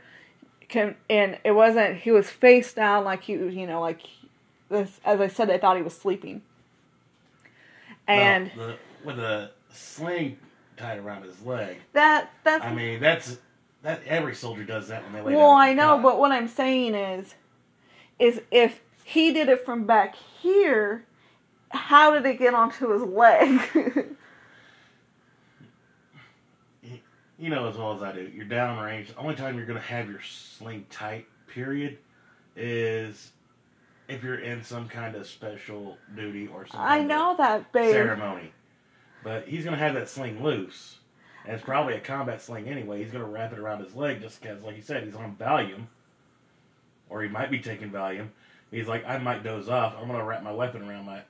Can, 0.69 0.95
and 1.09 1.39
it 1.43 1.51
wasn't, 1.51 1.97
he 1.97 2.11
was 2.11 2.29
face 2.29 2.73
down 2.73 3.03
like 3.03 3.23
he 3.23 3.37
was, 3.37 3.55
you 3.55 3.65
know, 3.65 3.81
like 3.81 4.01
this, 4.69 4.99
as 5.03 5.19
I 5.19 5.27
said, 5.27 5.49
they 5.49 5.57
thought 5.57 5.77
he 5.77 5.83
was 5.83 5.97
sleeping. 5.97 6.43
And 8.07 8.51
Well, 8.55 8.67
the, 8.67 8.77
with 9.03 9.19
a 9.19 9.51
sling 9.71 10.37
tied 10.77 10.99
around 10.99 11.23
his 11.23 11.41
leg. 11.43 11.77
that, 11.93 12.31
that's, 12.43 12.63
I 12.63 12.73
mean, 12.73 12.99
that's 12.99 13.37
that 13.83 14.01
every 14.05 14.35
soldier 14.35 14.63
does 14.63 14.87
that 14.89 15.03
when 15.03 15.13
they 15.13 15.21
lay 15.21 15.35
well. 15.35 15.51
I 15.51 15.73
know, 15.73 15.95
God. 15.95 16.03
but 16.03 16.19
what 16.19 16.31
I'm 16.31 16.47
saying 16.47 16.93
is, 16.95 17.35
is 18.19 18.41
if 18.51 18.81
he 19.03 19.33
did 19.33 19.49
it 19.49 19.65
from 19.65 19.85
back 19.85 20.15
here, 20.15 21.05
how 21.69 22.11
did 22.11 22.25
it 22.25 22.37
get 22.37 22.53
onto 22.53 22.91
his 22.91 23.01
leg? 23.01 23.59
you 27.39 27.49
know 27.49 27.67
as 27.67 27.75
well 27.77 27.93
as 27.95 28.03
I 28.03 28.11
do, 28.11 28.29
you're 28.33 28.45
downrange. 28.45 29.07
The 29.07 29.17
only 29.17 29.35
time 29.35 29.57
you're 29.57 29.65
going 29.65 29.79
to 29.79 29.85
have 29.85 30.07
your 30.09 30.21
sling 30.21 30.85
tight, 30.91 31.25
period, 31.47 31.97
is 32.55 33.31
if 34.07 34.23
you're 34.23 34.39
in 34.39 34.63
some 34.63 34.87
kind 34.87 35.15
of 35.15 35.25
special 35.25 35.97
duty 36.15 36.47
or 36.47 36.67
some 36.67 36.79
I 36.79 37.01
know 37.01 37.35
that, 37.37 37.71
babe. 37.71 37.91
ceremony. 37.91 38.51
But 39.23 39.47
he's 39.47 39.63
going 39.63 39.77
to 39.77 39.83
have 39.83 39.93
that 39.95 40.09
sling 40.09 40.43
loose. 40.43 40.97
And 41.45 41.55
it's 41.55 41.63
probably 41.63 41.95
a 41.95 41.99
combat 41.99 42.41
sling 42.41 42.67
anyway. 42.67 43.01
He's 43.03 43.11
going 43.11 43.23
to 43.23 43.29
wrap 43.29 43.51
it 43.53 43.59
around 43.59 43.83
his 43.83 43.95
leg 43.95 44.21
just 44.21 44.41
because, 44.41 44.61
like 44.63 44.75
you 44.75 44.81
said, 44.81 45.03
he's 45.03 45.15
on 45.15 45.35
Valium. 45.39 45.87
Or 47.09 47.21
he 47.23 47.29
might 47.29 47.51
be 47.51 47.59
taking 47.59 47.89
Valium. 47.89 48.29
He's 48.71 48.87
like, 48.87 49.05
I 49.05 49.17
might 49.17 49.43
doze 49.43 49.67
off. 49.67 49.95
I'm 49.99 50.07
going 50.07 50.19
to 50.19 50.25
wrap 50.25 50.43
my 50.43 50.51
weapon 50.51 50.87
around 50.87 51.05
my 51.05 51.21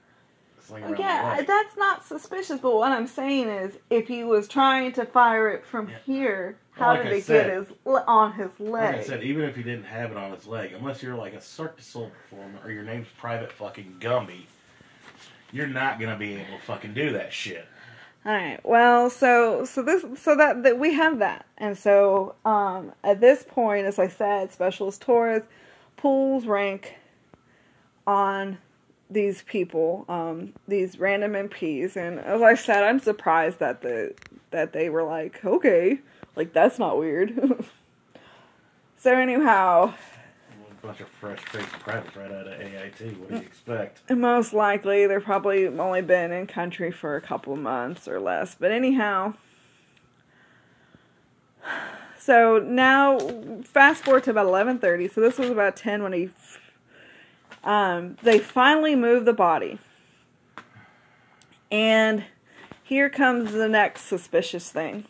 sling 0.59 0.83
around 0.83 0.91
my 0.93 0.99
Yeah, 0.99 1.35
leg. 1.37 1.47
that's 1.47 1.75
not 1.75 2.05
suspicious, 2.05 2.59
but 2.59 2.75
what 2.75 2.91
I'm 2.91 3.07
saying 3.07 3.47
is, 3.49 3.73
if 3.89 4.07
he 4.07 4.23
was 4.23 4.47
trying 4.47 4.91
to 4.93 5.05
fire 5.05 5.49
it 5.49 5.65
from 5.65 5.89
Yeah. 5.89 5.95
here, 6.05 6.57
Well, 6.77 6.89
how 6.89 6.93
like 6.93 7.03
did 7.03 7.13
I 7.13 7.15
it 7.15 7.23
said- 7.23 7.47
get 7.47 7.55
his 7.55 7.67
on 8.07 8.33
his 8.33 8.51
Like 8.59 8.95
I 8.95 9.03
said, 9.03 9.23
even 9.23 9.45
if 9.45 9.55
he 9.55 9.63
didn't 9.63 9.85
have 9.85 10.11
it 10.11 10.17
on 10.17 10.31
his 10.31 10.45
leg, 10.45 10.73
unless 10.73 11.01
you're 11.01 11.15
like 11.15 11.33
a 11.33 11.41
Cirque 11.41 11.77
du 11.77 11.83
Soleil 11.83 12.11
performer 12.11 12.59
or 12.63 12.69
your 12.71 12.83
name's 12.83 13.07
Private 13.17 13.51
fucking 13.51 13.95
Gumby, 13.99 14.41
you're 15.51 15.67
not 15.67 15.99
gonna 15.99 16.17
be 16.17 16.35
able 16.35 16.57
to 16.57 16.63
fucking 16.63 16.93
do 16.93 17.11
that 17.13 17.33
shit. 17.33 17.65
All 18.23 18.31
right. 18.31 18.59
Well, 18.63 19.09
so 19.09 19.65
so 19.65 19.81
this 19.81 20.05
so 20.21 20.35
that, 20.35 20.61
that 20.61 20.77
we 20.77 20.93
have 20.93 21.19
that, 21.19 21.45
and 21.57 21.75
so 21.75 22.35
um, 22.45 22.93
at 23.03 23.19
this 23.19 23.43
point, 23.47 23.87
as 23.87 23.97
I 23.97 24.07
said, 24.09 24.51
Specialist 24.51 25.01
Torres 25.01 25.41
pulls 25.97 26.45
rank 26.45 26.97
on 28.05 28.59
these 29.09 29.41
people, 29.41 30.05
um, 30.07 30.53
these 30.67 30.99
random 30.99 31.33
MPs, 31.33 31.95
and 31.95 32.19
as 32.19 32.43
I 32.43 32.53
said, 32.53 32.83
I'm 32.83 32.99
surprised 32.99 33.57
that 33.57 33.81
the 33.81 34.13
that 34.51 34.71
they 34.71 34.89
were 34.89 35.03
like, 35.03 35.43
okay, 35.43 35.99
like 36.35 36.53
that's 36.53 36.77
not 36.77 36.99
weird. 36.99 37.65
so 38.99 39.15
anyhow, 39.15 39.95
bunch 40.81 40.99
of 40.99 41.07
fresh 41.07 41.39
faced 41.39 41.71
privates 41.73 42.15
right 42.15 42.31
out 42.31 42.47
of 42.47 42.59
AIT. 42.59 43.17
What 43.19 43.29
do 43.29 43.35
you 43.35 43.41
expect? 43.41 44.09
most 44.09 44.53
likely 44.53 45.05
they're 45.07 45.21
probably 45.21 45.67
only 45.67 46.01
been 46.01 46.31
in 46.31 46.47
country 46.47 46.91
for 46.91 47.15
a 47.15 47.21
couple 47.21 47.55
months 47.55 48.07
or 48.07 48.19
less. 48.19 48.55
But 48.59 48.71
anyhow, 48.71 49.35
so 52.17 52.59
now 52.59 53.19
fast 53.63 54.03
forward 54.03 54.23
to 54.23 54.31
about 54.31 54.47
11:30. 54.47 55.13
So 55.13 55.21
this 55.21 55.37
was 55.37 55.49
about 55.49 55.75
10 55.75 56.03
when 56.03 56.13
he 56.13 56.29
um, 57.63 58.17
they 58.23 58.39
finally 58.39 58.95
move 58.95 59.25
the 59.25 59.33
body. 59.33 59.79
And 61.69 62.25
here 62.83 63.09
comes 63.09 63.53
the 63.53 63.69
next 63.69 64.01
suspicious 64.01 64.69
thing. 64.71 65.05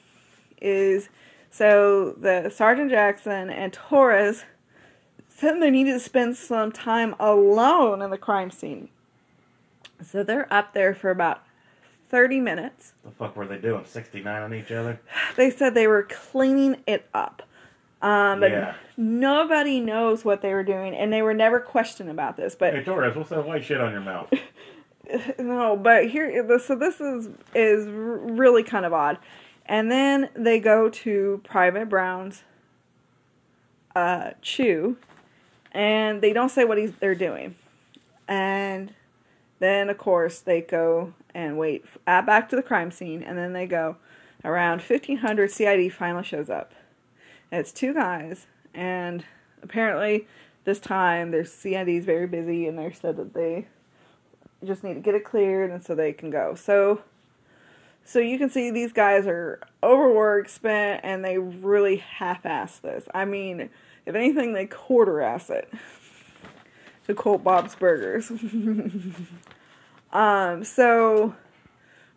Is 0.62 1.10
so 1.50 2.12
the 2.12 2.50
Sergeant 2.50 2.92
Jackson 2.92 3.50
and 3.50 3.74
Torres 3.74 4.44
said 5.42 5.60
they 5.60 5.72
needed 5.72 5.94
to 5.94 6.00
spend 6.00 6.38
some 6.38 6.72
time 6.72 7.16
alone 7.20 8.02
in 8.04 8.12
the 8.12 8.18
crime 8.18 8.52
scene. 8.52 8.90
So 10.04 10.24
they're 10.24 10.52
up 10.54 10.74
there 10.74 10.94
for 10.94 11.10
about 11.10 11.42
30 12.10 12.40
minutes. 12.40 12.94
The 13.04 13.12
fuck 13.12 13.36
were 13.36 13.48
they 13.48 13.58
doing? 13.58 13.84
69 13.84 14.42
on 14.42 14.54
each 14.54 14.72
other? 14.72 15.00
They 15.36 15.50
said 15.50 15.74
they 15.74 15.88
were 15.88 16.04
cleaning 16.04 16.78
it 16.86 17.10
up. 17.14 17.42
Um, 18.04 18.40
but 18.40 18.52
Yeah. 18.52 18.74
nobody 18.98 19.80
knows 19.80 20.24
what 20.24 20.42
they 20.42 20.54
were 20.54 20.64
doing, 20.64 20.96
and 20.96 21.12
they 21.12 21.22
were 21.22 21.34
never 21.34 21.60
questioned 21.60 22.10
about 22.10 22.38
this. 22.38 22.54
But 22.56 22.74
Hey, 22.74 22.84
Torres, 22.84 23.16
what's 23.16 23.30
that 23.30 23.46
white 23.46 23.64
shit 23.64 23.82
on 23.82 23.92
your 23.92 24.02
mouth? 24.02 24.32
no, 25.40 25.76
but 25.76 26.06
here, 26.08 26.60
so 26.60 26.76
this 26.76 27.02
is 27.02 27.30
is 27.56 27.88
really 27.88 28.64
kind 28.64 28.86
of 28.86 28.94
odd. 28.94 29.18
And 29.66 29.90
then 29.92 30.30
they 30.36 30.60
go 30.60 30.90
to 30.90 31.42
Private 31.44 31.90
Brown's 31.90 32.44
uh, 33.96 34.32
CHU, 34.42 34.98
and 35.72 36.22
they 36.22 36.34
don't 36.34 36.50
say 36.50 36.66
what 36.66 36.78
he's 36.78 36.94
they're 36.94 37.16
doing. 37.16 37.56
And 38.28 38.94
then, 39.60 39.90
of 39.90 39.98
course, 39.98 40.40
they 40.40 40.62
go 40.62 41.14
and 41.34 41.58
wait 41.58 41.86
uh, 42.08 42.22
back 42.22 42.50
to 42.50 42.56
the 42.56 42.64
crime 42.64 42.92
scene, 42.92 43.24
and 43.24 43.38
then 43.38 43.54
they 43.54 43.68
go 43.68 43.98
around 44.44 44.82
1500. 44.82 45.52
CID 45.52 45.94
finally 45.94 46.24
shows 46.24 46.50
up. 46.50 46.74
And 47.52 47.60
it's 47.60 47.72
two 47.72 47.94
guys, 47.94 48.48
and 48.74 49.26
apparently 49.62 50.28
this 50.64 50.80
time 50.80 51.32
their 51.32 51.46
CID 51.46 51.90
is 51.90 52.06
very 52.06 52.28
busy, 52.28 52.68
and 52.68 52.78
they 52.78 52.92
said 52.92 53.18
that 53.18 53.34
they 53.34 53.68
just 54.64 54.84
need 54.84 54.94
to 54.94 55.00
get 55.00 55.16
it 55.16 55.26
cleared 55.26 55.72
and 55.72 55.84
so 55.84 55.96
they 55.96 56.14
can 56.14 56.30
go. 56.30 56.54
So 56.54 57.02
so 58.04 58.20
you 58.20 58.38
can 58.38 58.50
see 58.50 58.72
these 58.72 58.94
guys 58.94 59.28
are 59.28 59.60
overworked, 59.84 60.50
spent, 60.50 61.02
and 61.04 61.24
they 61.24 61.38
really 61.38 61.98
half-ass 61.98 62.80
this. 62.80 63.06
I 63.14 63.26
mean, 63.26 63.70
if 64.06 64.16
anything, 64.16 64.54
they 64.54 64.66
quarter-ass 64.66 65.50
it. 65.50 65.72
To 67.08 67.16
quote 67.16 67.44
Bob's 67.44 67.76
Burgers. 67.76 68.32
um, 70.14 70.64
so 70.64 71.36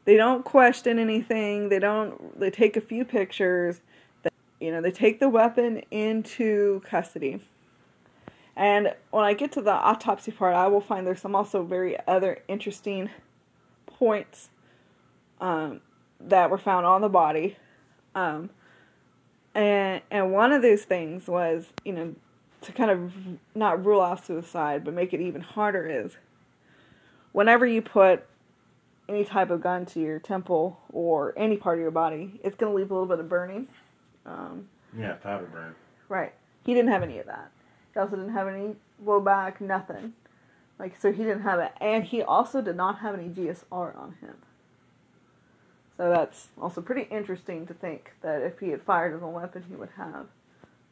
they 0.04 0.16
don't 0.16 0.44
question 0.44 0.98
anything. 0.98 1.70
They 1.70 1.78
don't. 1.78 2.38
They 2.38 2.50
take 2.50 2.76
a 2.76 2.80
few 2.80 3.04
pictures. 3.04 3.80
They, 4.22 4.30
you 4.60 4.70
know, 4.70 4.82
they 4.82 4.90
take 4.90 5.20
the 5.20 5.28
weapon 5.28 5.82
into 5.90 6.82
custody. 6.84 7.40
And 8.56 8.94
when 9.10 9.24
I 9.24 9.34
get 9.34 9.52
to 9.52 9.62
the 9.62 9.72
autopsy 9.72 10.30
part, 10.30 10.54
I 10.54 10.68
will 10.68 10.80
find 10.80 11.06
there's 11.06 11.20
some 11.20 11.34
also 11.34 11.64
very 11.64 11.96
other 12.06 12.38
interesting 12.46 13.10
points 13.86 14.50
um, 15.40 15.80
that 16.20 16.50
were 16.50 16.58
found 16.58 16.86
on 16.86 17.00
the 17.00 17.08
body. 17.08 17.56
Um, 18.14 18.50
and 19.54 20.02
and 20.10 20.32
one 20.32 20.52
of 20.52 20.62
those 20.62 20.82
things 20.82 21.28
was, 21.28 21.66
you 21.84 21.92
know, 21.92 22.14
to 22.62 22.72
kind 22.72 22.90
of 22.90 23.12
not 23.54 23.84
rule 23.84 24.00
out 24.00 24.24
suicide, 24.24 24.84
but 24.84 24.94
make 24.94 25.12
it 25.12 25.20
even 25.20 25.40
harder 25.40 25.86
is 25.86 26.16
whenever 27.32 27.66
you 27.66 27.82
put 27.82 28.24
any 29.08 29.24
type 29.24 29.50
of 29.50 29.60
gun 29.60 29.84
to 29.84 30.00
your 30.00 30.18
temple 30.18 30.80
or 30.90 31.34
any 31.36 31.56
part 31.56 31.78
of 31.78 31.82
your 31.82 31.90
body, 31.90 32.40
it's 32.42 32.56
going 32.56 32.72
to 32.72 32.76
leave 32.76 32.90
a 32.90 32.94
little 32.94 33.08
bit 33.08 33.18
of 33.18 33.28
burning. 33.28 33.68
Um, 34.24 34.68
yeah, 34.98 35.14
powder 35.14 35.46
burn. 35.52 35.74
Right. 36.08 36.32
He 36.64 36.72
didn't 36.72 36.90
have 36.90 37.02
any 37.02 37.18
of 37.18 37.26
that. 37.26 37.50
He 37.92 38.00
also 38.00 38.16
didn't 38.16 38.32
have 38.32 38.48
any 38.48 38.76
blowback, 39.04 39.60
nothing. 39.60 40.14
Like 40.78 40.98
so 40.98 41.12
he 41.12 41.22
didn't 41.22 41.42
have 41.42 41.60
it. 41.60 41.72
And 41.80 42.04
he 42.04 42.22
also 42.22 42.62
did 42.62 42.76
not 42.76 43.00
have 43.00 43.14
any 43.14 43.28
GSR 43.28 43.96
on 43.98 44.16
him. 44.20 44.36
So 45.96 46.10
that's 46.10 46.48
also 46.60 46.80
pretty 46.80 47.02
interesting 47.10 47.66
to 47.66 47.74
think 47.74 48.12
that 48.22 48.42
if 48.42 48.58
he 48.58 48.70
had 48.70 48.82
fired 48.82 49.12
his 49.12 49.22
own 49.22 49.32
weapon 49.32 49.64
he 49.68 49.76
would 49.76 49.90
have 49.96 50.26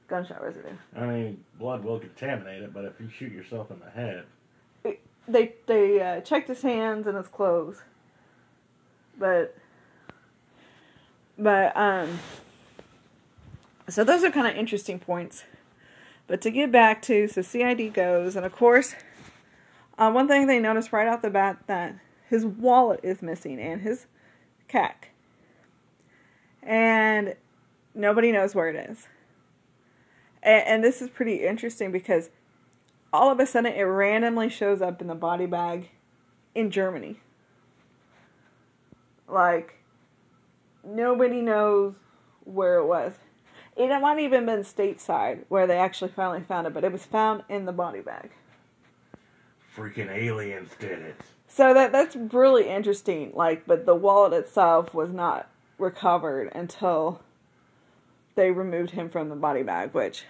gunshot 0.09 0.43
residue. 0.43 0.69
I 0.95 1.07
mean, 1.07 1.45
blood 1.59 1.83
will 1.83 1.99
contaminate 1.99 2.62
it, 2.62 2.73
but 2.73 2.85
if 2.85 3.01
you 3.01 3.09
shoot 3.09 3.33
yourself 3.33 3.71
in 3.71 3.81
the 3.81 3.91
head, 3.91 4.25
They 5.29 5.55
they 5.67 6.01
uh, 6.01 6.21
checked 6.21 6.49
his 6.49 6.62
hands 6.62 7.07
and 7.07 7.17
his 7.17 7.29
clothes. 7.29 7.83
But 9.19 9.57
but 11.38 11.77
um 11.77 12.19
so 13.88 14.05
those 14.05 14.23
are 14.25 14.31
kind 14.31 14.47
of 14.47 14.55
interesting 14.57 14.99
points. 14.99 15.45
But 16.27 16.41
to 16.43 16.51
get 16.51 16.71
back 16.71 17.03
to 17.03 17.29
so 17.29 17.43
CID 17.43 17.93
goes, 17.93 18.37
and 18.37 18.47
of 18.47 18.53
course, 18.53 18.95
uh, 19.99 20.11
one 20.11 20.29
thing 20.29 20.47
they 20.47 20.59
notice 20.59 20.93
right 20.93 21.09
off 21.09 21.23
the 21.23 21.31
bat 21.31 21.59
that 21.67 21.97
his 22.29 22.45
wallet 22.47 23.01
is 23.03 23.21
missing 23.23 23.61
and 23.61 23.83
his 23.83 24.07
CAC, 24.72 24.94
and 26.62 27.37
nobody 27.94 28.32
knows 28.32 28.54
where 28.54 28.68
it 28.68 28.90
is. 28.90 29.08
And, 30.42 30.66
and 30.66 30.85
this 30.85 31.02
is 31.02 31.11
pretty 31.11 31.46
interesting 31.46 31.92
because 31.92 32.30
all 33.12 33.30
of 33.30 33.38
a 33.38 33.46
sudden 33.46 33.72
it 33.72 33.82
randomly 33.82 34.48
shows 34.48 34.80
up 34.80 35.00
in 35.00 35.06
the 35.06 35.14
body 35.14 35.46
bag 35.46 35.90
in 36.54 36.70
Germany. 36.70 37.20
Like 39.28 39.78
nobody 40.85 41.40
knows 41.40 41.94
where 42.44 42.78
it 42.78 42.87
was. 42.87 43.12
It 43.76 43.88
might 44.00 44.18
even 44.18 44.44
been 44.44 44.61
stateside 44.61 45.44
where 45.48 45.66
they 45.66 45.78
actually 45.78 46.11
finally 46.11 46.42
found 46.42 46.66
it, 46.66 46.74
but 46.74 46.85
it 46.85 46.92
was 46.92 47.06
found 47.06 47.42
in 47.48 47.64
the 47.64 47.72
body 47.72 48.00
bag. 48.00 48.30
freaking 49.74 50.11
aliens 50.11 50.70
did 50.78 50.98
it. 50.98 51.20
So 51.55 51.75
that 51.75 51.93
that's 51.93 52.17
really 52.17 52.67
interesting. 52.67 53.33
Like, 53.35 53.67
but 53.67 53.85
the 53.85 53.95
wallet 53.95 54.33
itself 54.33 54.95
was 54.95 55.11
not 55.11 55.51
recovered 55.77 56.51
until 56.55 57.21
they 58.37 58.51
removed 58.51 58.93
him 58.93 59.11
from 59.11 59.29
the 59.29 59.37
body 59.37 59.62
bag, 59.62 59.93
which 59.93 60.25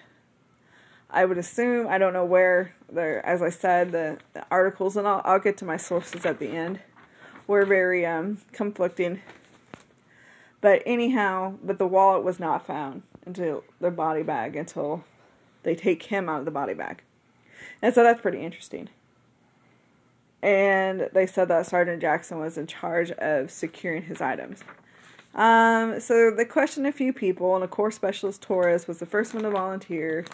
I 1.08 1.24
would 1.24 1.38
assume. 1.38 1.86
I 1.86 1.98
don't 1.98 2.12
know 2.12 2.24
where. 2.24 2.74
There, 2.90 3.24
as 3.24 3.40
I 3.40 3.50
said, 3.50 3.92
the, 3.92 4.18
the 4.34 4.44
articles, 4.50 4.96
and 4.96 5.06
I'll, 5.06 5.22
I'll 5.24 5.38
get 5.38 5.56
to 5.58 5.64
my 5.64 5.76
sources 5.76 6.26
at 6.26 6.40
the 6.40 6.48
end, 6.48 6.80
were 7.46 7.64
very 7.64 8.04
um, 8.04 8.38
conflicting. 8.52 9.22
But 10.60 10.82
anyhow, 10.84 11.54
but 11.62 11.78
the 11.78 11.86
wallet 11.86 12.24
was 12.24 12.40
not 12.40 12.66
found 12.66 13.02
until 13.24 13.62
their 13.80 13.92
body 13.92 14.24
bag 14.24 14.56
until 14.56 15.04
they 15.62 15.76
take 15.76 16.02
him 16.02 16.28
out 16.28 16.40
of 16.40 16.44
the 16.46 16.50
body 16.50 16.74
bag, 16.74 17.02
and 17.80 17.94
so 17.94 18.02
that's 18.02 18.20
pretty 18.20 18.40
interesting 18.40 18.88
and 20.42 21.08
they 21.12 21.26
said 21.26 21.48
that 21.48 21.66
Sergeant 21.66 22.00
Jackson 22.00 22.38
was 22.38 22.58
in 22.58 22.66
charge 22.66 23.12
of 23.12 23.50
securing 23.50 24.02
his 24.02 24.20
items. 24.20 24.64
Um, 25.34 26.00
so 26.00 26.30
they 26.30 26.44
questioned 26.44 26.86
a 26.86 26.92
few 26.92 27.12
people, 27.12 27.54
and 27.54 27.64
a 27.64 27.68
core 27.68 27.90
specialist 27.90 28.42
Torres 28.42 28.86
was 28.86 28.98
the 28.98 29.06
first 29.06 29.32
one 29.34 29.44
to 29.44 29.50
volunteer. 29.50 30.24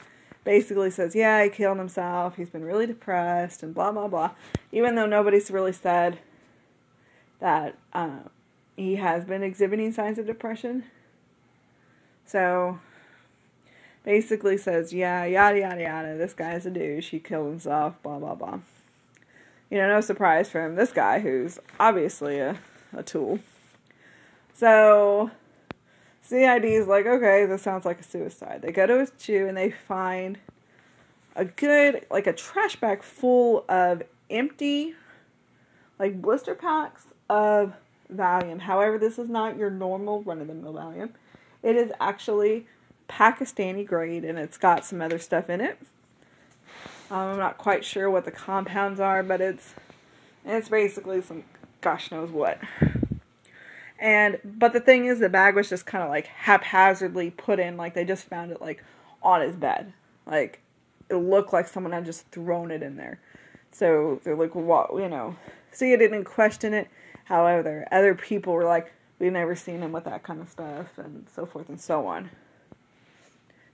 Basically 0.44 0.90
says, 0.90 1.14
yeah, 1.14 1.44
he 1.44 1.50
killed 1.50 1.78
himself. 1.78 2.36
He's 2.36 2.48
been 2.48 2.64
really 2.64 2.86
depressed, 2.86 3.62
and 3.62 3.74
blah 3.74 3.92
blah 3.92 4.08
blah. 4.08 4.30
Even 4.72 4.94
though 4.94 5.06
nobody's 5.06 5.50
really 5.50 5.72
said 5.72 6.18
that 7.38 7.76
uh, 7.92 8.20
he 8.76 8.96
has 8.96 9.24
been 9.24 9.42
exhibiting 9.42 9.92
signs 9.92 10.18
of 10.18 10.26
depression. 10.26 10.84
So 12.24 12.80
basically 14.04 14.56
says, 14.56 14.92
yeah, 14.92 15.24
yada 15.24 15.58
yada 15.58 15.82
yada. 15.82 16.16
This 16.16 16.32
guy's 16.32 16.64
a 16.64 16.70
douche. 16.70 17.10
He 17.10 17.18
killed 17.18 17.50
himself. 17.50 18.02
Blah 18.02 18.18
blah 18.18 18.34
blah 18.34 18.60
you 19.70 19.78
know, 19.78 19.88
no 19.88 20.00
surprise 20.00 20.50
from 20.50 20.76
this 20.76 20.92
guy 20.92 21.20
who's 21.20 21.59
obviously 21.78 22.38
a, 22.38 22.59
a 22.92 23.02
tool. 23.02 23.38
So, 24.54 25.31
CID 26.22 26.64
is 26.64 26.87
like, 26.87 27.07
okay, 27.07 27.46
this 27.46 27.62
sounds 27.62 27.85
like 27.85 28.00
a 28.00 28.04
suicide. 28.04 28.62
They 28.62 28.72
go 28.72 28.87
to 28.87 28.98
his 28.98 29.12
CHU 29.18 29.46
and 29.46 29.57
they 29.57 29.70
find 29.70 30.38
a 31.37 31.44
good, 31.44 32.07
like 32.11 32.26
a 32.26 32.33
trash 32.33 32.76
bag 32.76 33.02
full 33.02 33.64
of 33.68 34.02
empty, 34.31 34.94
like 35.98 36.20
blister 36.20 36.54
packs 36.54 37.07
of 37.28 37.74
Valium. 38.12 38.61
However, 38.61 38.98
this 38.98 39.18
is 39.18 39.28
not 39.28 39.57
your 39.57 39.70
normal 39.70 40.22
run 40.22 40.40
of 40.40 40.48
the 40.48 40.54
mill 40.54 40.74
Valium. 40.74 41.11
It 41.62 41.76
is 41.76 41.92
actually 42.00 42.66
Pakistani 43.09 43.87
grade 43.87 44.24
and 44.24 44.38
it's 44.38 44.59
got 44.59 44.85
some 44.85 45.00
other 45.00 45.18
stuff 45.18 45.48
in 45.48 45.61
it. 45.61 45.78
Um, 47.10 47.30
I'm 47.30 47.38
not 47.38 47.58
quite 47.58 47.84
sure 47.84 48.10
what 48.10 48.24
the 48.24 48.30
compounds 48.30 49.00
are, 49.00 49.22
but 49.22 49.40
it's 49.40 49.74
it's 50.44 50.68
basically 50.68 51.22
some 51.22 51.44
gosh 51.80 52.10
knows 52.10 52.30
what. 52.30 52.58
And 53.98 54.38
but 54.44 54.72
the 54.72 54.80
thing 54.80 55.06
is 55.06 55.18
the 55.18 55.28
bag 55.28 55.56
was 55.56 55.68
just 55.68 55.86
kind 55.86 56.04
of 56.04 56.10
like 56.10 56.26
haphazardly 56.26 57.30
put 57.30 57.58
in 57.58 57.76
like 57.76 57.94
they 57.94 58.04
just 58.04 58.26
found 58.26 58.52
it 58.52 58.60
like 58.60 58.84
on 59.22 59.40
his 59.40 59.56
bed. 59.56 59.92
Like 60.26 60.60
it 61.08 61.16
looked 61.16 61.52
like 61.52 61.66
someone 61.66 61.92
had 61.92 62.04
just 62.04 62.28
thrown 62.28 62.70
it 62.70 62.82
in 62.82 62.96
there. 62.96 63.20
So 63.70 64.20
they're 64.24 64.36
like, 64.36 64.54
what, 64.54 64.90
you 64.94 65.08
know. 65.08 65.36
So 65.72 65.84
you 65.84 65.96
didn't 65.96 66.24
question 66.24 66.74
it. 66.74 66.88
However, 67.24 67.86
other 67.90 68.14
people 68.14 68.52
were 68.52 68.64
like, 68.64 68.92
we've 69.18 69.32
never 69.32 69.54
seen 69.54 69.80
him 69.80 69.92
with 69.92 70.04
that 70.04 70.22
kind 70.22 70.40
of 70.40 70.48
stuff, 70.48 70.96
and 70.96 71.26
so 71.34 71.44
forth 71.44 71.68
and 71.68 71.80
so 71.80 72.06
on. 72.06 72.30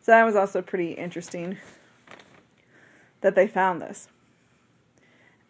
So 0.01 0.13
that 0.13 0.25
was 0.25 0.37
also 0.37 0.61
pretty 0.61 0.93
interesting 0.93 1.59
that 3.25 3.35
they 3.35 3.47
found 3.47 3.81
this. 3.81 4.09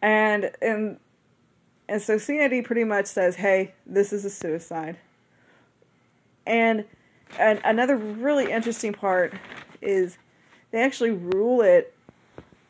And 0.00 0.52
and 0.62 0.98
and 1.88 2.00
so 2.00 2.18
CID 2.18 2.64
pretty 2.64 2.84
much 2.84 3.06
says, 3.06 3.36
"Hey, 3.36 3.74
this 3.84 4.12
is 4.12 4.24
a 4.24 4.30
suicide." 4.30 4.96
And 6.46 6.84
and 7.36 7.60
another 7.64 7.96
really 7.96 8.50
interesting 8.50 8.92
part 8.92 9.34
is 9.82 10.18
they 10.70 10.82
actually 10.82 11.10
rule 11.10 11.62
it 11.62 11.92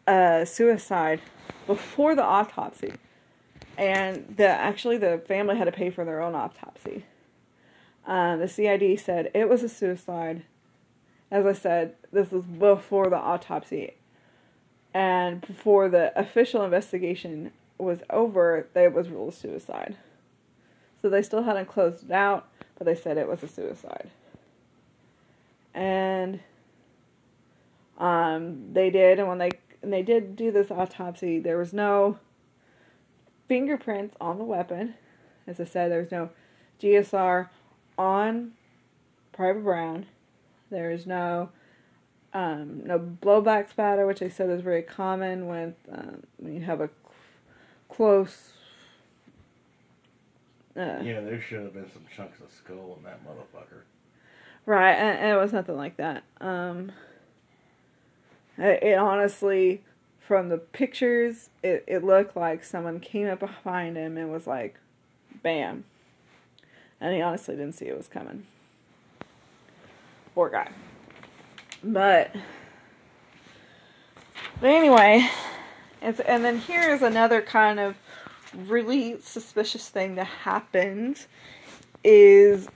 a 0.06 0.46
suicide 0.46 1.20
before 1.66 2.14
the 2.14 2.24
autopsy. 2.24 2.94
And 3.76 4.34
the 4.38 4.48
actually 4.48 4.96
the 4.96 5.22
family 5.28 5.58
had 5.58 5.64
to 5.64 5.72
pay 5.72 5.90
for 5.90 6.06
their 6.06 6.22
own 6.22 6.34
autopsy. 6.34 7.04
Uh, 8.06 8.36
the 8.36 8.48
CID 8.48 8.98
said 8.98 9.30
it 9.34 9.50
was 9.50 9.62
a 9.62 9.68
suicide. 9.68 10.44
As 11.30 11.44
I 11.44 11.52
said, 11.52 11.96
this 12.10 12.30
was 12.30 12.44
before 12.44 13.10
the 13.10 13.18
autopsy. 13.18 13.94
And 14.94 15.40
before 15.40 15.88
the 15.88 16.16
official 16.18 16.64
investigation 16.64 17.50
was 17.76 17.98
over, 18.08 18.68
it 18.74 18.92
was 18.94 19.08
ruled 19.08 19.34
suicide. 19.34 19.96
So 21.02 21.10
they 21.10 21.20
still 21.20 21.42
hadn't 21.42 21.66
closed 21.66 22.04
it 22.04 22.12
out, 22.12 22.48
but 22.78 22.84
they 22.86 22.94
said 22.94 23.18
it 23.18 23.28
was 23.28 23.42
a 23.42 23.48
suicide. 23.48 24.10
And 25.74 26.38
um, 27.98 28.72
they 28.72 28.88
did, 28.90 29.18
and 29.18 29.28
when 29.28 29.38
they 29.38 29.50
and 29.82 29.92
they 29.92 30.02
did 30.02 30.36
do 30.36 30.50
this 30.50 30.70
autopsy, 30.70 31.38
there 31.40 31.58
was 31.58 31.72
no 31.72 32.18
fingerprints 33.48 34.16
on 34.20 34.38
the 34.38 34.44
weapon. 34.44 34.94
As 35.46 35.60
I 35.60 35.64
said, 35.64 35.90
there 35.90 35.98
was 35.98 36.10
no 36.10 36.30
GSR 36.80 37.48
on 37.98 38.52
Private 39.32 39.62
Brown. 39.62 40.06
There 40.70 40.90
is 40.90 41.06
no 41.06 41.50
um, 42.34 42.82
no 42.84 42.98
blowback 42.98 43.70
spatter, 43.70 44.06
which 44.06 44.20
I 44.20 44.28
said 44.28 44.50
is 44.50 44.60
very 44.60 44.82
common 44.82 45.46
with 45.46 45.74
um, 45.90 46.24
when 46.38 46.54
you 46.54 46.62
have 46.62 46.80
a 46.80 46.90
close. 47.88 48.50
Uh, 50.76 50.98
yeah, 51.02 51.20
there 51.20 51.40
should 51.40 51.62
have 51.62 51.72
been 51.72 51.90
some 51.92 52.02
chunks 52.14 52.40
of 52.40 52.50
skull 52.50 52.96
in 52.98 53.04
that 53.04 53.20
motherfucker. 53.24 53.82
Right, 54.66 54.94
and, 54.94 55.18
and 55.18 55.30
it 55.30 55.36
was 55.36 55.52
nothing 55.52 55.76
like 55.76 55.96
that. 55.98 56.24
Um, 56.40 56.90
it, 58.58 58.82
it, 58.82 58.98
honestly, 58.98 59.82
from 60.18 60.48
the 60.48 60.58
pictures, 60.58 61.50
it, 61.62 61.84
it 61.86 62.02
looked 62.02 62.36
like 62.36 62.64
someone 62.64 62.98
came 62.98 63.28
up 63.28 63.40
behind 63.40 63.96
him 63.96 64.16
and 64.16 64.32
was 64.32 64.48
like, 64.48 64.80
bam. 65.42 65.84
And 67.00 67.14
he 67.14 67.20
honestly 67.20 67.54
didn't 67.54 67.74
see 67.74 67.86
it 67.86 67.96
was 67.96 68.08
coming. 68.08 68.46
Poor 70.34 70.48
guy. 70.48 70.72
But, 71.86 72.34
but 74.58 74.66
anyway, 74.66 75.28
and, 76.00 76.18
and 76.20 76.42
then 76.42 76.58
here's 76.58 77.02
another 77.02 77.42
kind 77.42 77.78
of 77.78 77.96
really 78.54 79.20
suspicious 79.20 79.90
thing 79.90 80.14
that 80.14 80.24
happened 80.24 81.26
is 82.02 82.68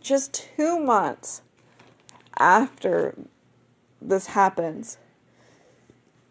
just 0.00 0.34
two 0.34 0.80
months 0.80 1.42
after 2.38 3.14
this 4.02 4.26
happens, 4.26 4.98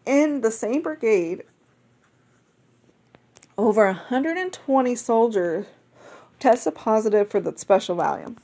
in 0.04 0.42
the 0.42 0.50
same 0.50 0.82
brigade, 0.82 1.44
over 3.56 3.86
120 3.86 4.94
soldiers 4.94 5.66
tested 6.38 6.74
positive 6.74 7.30
for 7.30 7.40
the 7.40 7.56
special 7.56 7.96
Valium. 7.96 8.36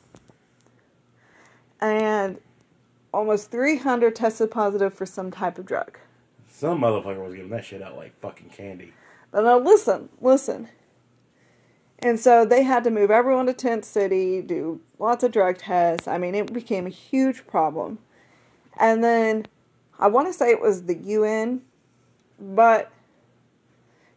And 1.80 2.38
almost 3.12 3.50
300 3.50 4.14
tested 4.14 4.50
positive 4.50 4.94
for 4.94 5.06
some 5.06 5.30
type 5.30 5.58
of 5.58 5.66
drug. 5.66 5.98
Some 6.48 6.80
motherfucker 6.80 7.24
was 7.24 7.34
giving 7.34 7.50
that 7.50 7.64
shit 7.64 7.82
out 7.82 7.96
like 7.96 8.18
fucking 8.20 8.50
candy. 8.50 8.92
But 9.30 9.44
now 9.44 9.58
listen, 9.58 10.08
listen. 10.20 10.68
And 11.98 12.18
so 12.18 12.44
they 12.44 12.62
had 12.62 12.84
to 12.84 12.90
move 12.90 13.10
everyone 13.10 13.46
to 13.46 13.52
Tent 13.52 13.84
City, 13.84 14.40
do 14.40 14.80
lots 14.98 15.22
of 15.22 15.32
drug 15.32 15.58
tests. 15.58 16.08
I 16.08 16.18
mean, 16.18 16.34
it 16.34 16.52
became 16.52 16.86
a 16.86 16.90
huge 16.90 17.46
problem. 17.46 17.98
And 18.78 19.04
then 19.04 19.46
I 19.98 20.08
want 20.08 20.26
to 20.28 20.32
say 20.32 20.50
it 20.50 20.62
was 20.62 20.84
the 20.84 20.96
UN, 20.96 21.62
but 22.38 22.90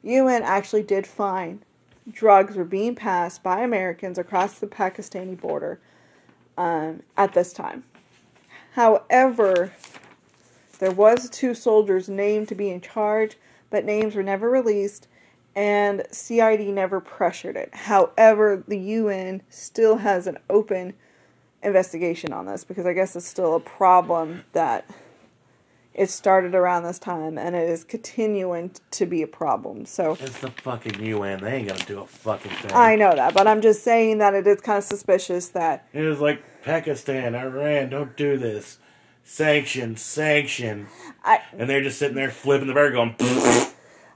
UN 0.02 0.44
actually 0.44 0.84
did 0.84 1.06
find 1.06 1.62
drugs 2.10 2.56
were 2.56 2.66
being 2.66 2.96
passed 2.96 3.44
by 3.44 3.62
Americans 3.62 4.18
across 4.18 4.60
the 4.60 4.68
Pakistani 4.68 5.40
border 5.40 5.80
um, 6.58 7.04
at 7.18 7.34
this 7.34 7.54
time. 7.54 7.84
However, 8.74 9.74
there 10.80 10.92
was 10.92 11.30
two 11.30 11.54
soldiers 11.54 12.10
named 12.10 12.48
to 12.50 12.56
be 12.56 12.70
in 12.70 12.82
charge, 12.82 13.38
but 13.70 13.86
names 13.86 14.16
were 14.16 14.24
never 14.24 14.50
released 14.50 15.08
and 15.56 16.04
CID 16.12 16.68
never 16.70 17.00
pressured 17.00 17.56
it. 17.56 17.74
However, 17.74 18.64
the 18.68 18.80
UN 18.80 19.44
still 19.50 19.98
has 19.98 20.26
an 20.28 20.40
open 20.50 20.94
investigation 21.62 22.34
on 22.34 22.46
this 22.46 22.64
because 22.64 22.86
I 22.86 22.94
guess 22.94 23.16
it's 23.16 23.28
still 23.28 23.56
a 23.56 23.60
problem 23.60 24.44
that 24.54 24.90
it 25.94 26.10
started 26.10 26.56
around 26.56 26.84
this 26.84 27.00
time 27.00 27.38
and 27.38 27.56
it 27.56 27.70
is 27.70 27.84
continuing 27.84 28.72
to 28.92 29.06
be 29.06 29.22
a 29.22 29.28
problem. 29.28 29.86
So 29.86 30.18
it's 30.20 30.40
the 30.40 30.50
fucking 30.50 31.04
UN. 31.04 31.42
They 31.42 31.56
ain't 31.58 31.68
gonna 31.68 31.86
do 31.86 32.02
a 32.02 32.08
fucking 32.08 32.52
thing. 32.52 32.72
I 32.74 32.96
know 32.96 33.16
that, 33.16 33.34
but 33.34 33.48
I'm 33.48 33.62
just 33.62 33.84
saying 33.84 34.18
that 34.18 34.34
it 34.34 34.48
is 34.48 34.62
kind 34.62 34.78
of 34.78 34.84
suspicious 34.84 35.50
that 35.50 35.88
it 35.94 36.02
was 36.02 36.20
like 36.20 36.44
Pakistan, 36.64 37.36
Iran, 37.36 37.90
don't 37.90 38.16
do 38.18 38.38
this. 38.38 38.80
Sanction, 39.26 39.96
sanction. 39.96 40.88
I, 41.24 41.42
and 41.58 41.70
they're 41.70 41.82
just 41.82 41.98
sitting 41.98 42.16
there 42.16 42.30
flipping 42.30 42.68
the 42.68 42.74
bird 42.74 42.94
going. 42.94 43.16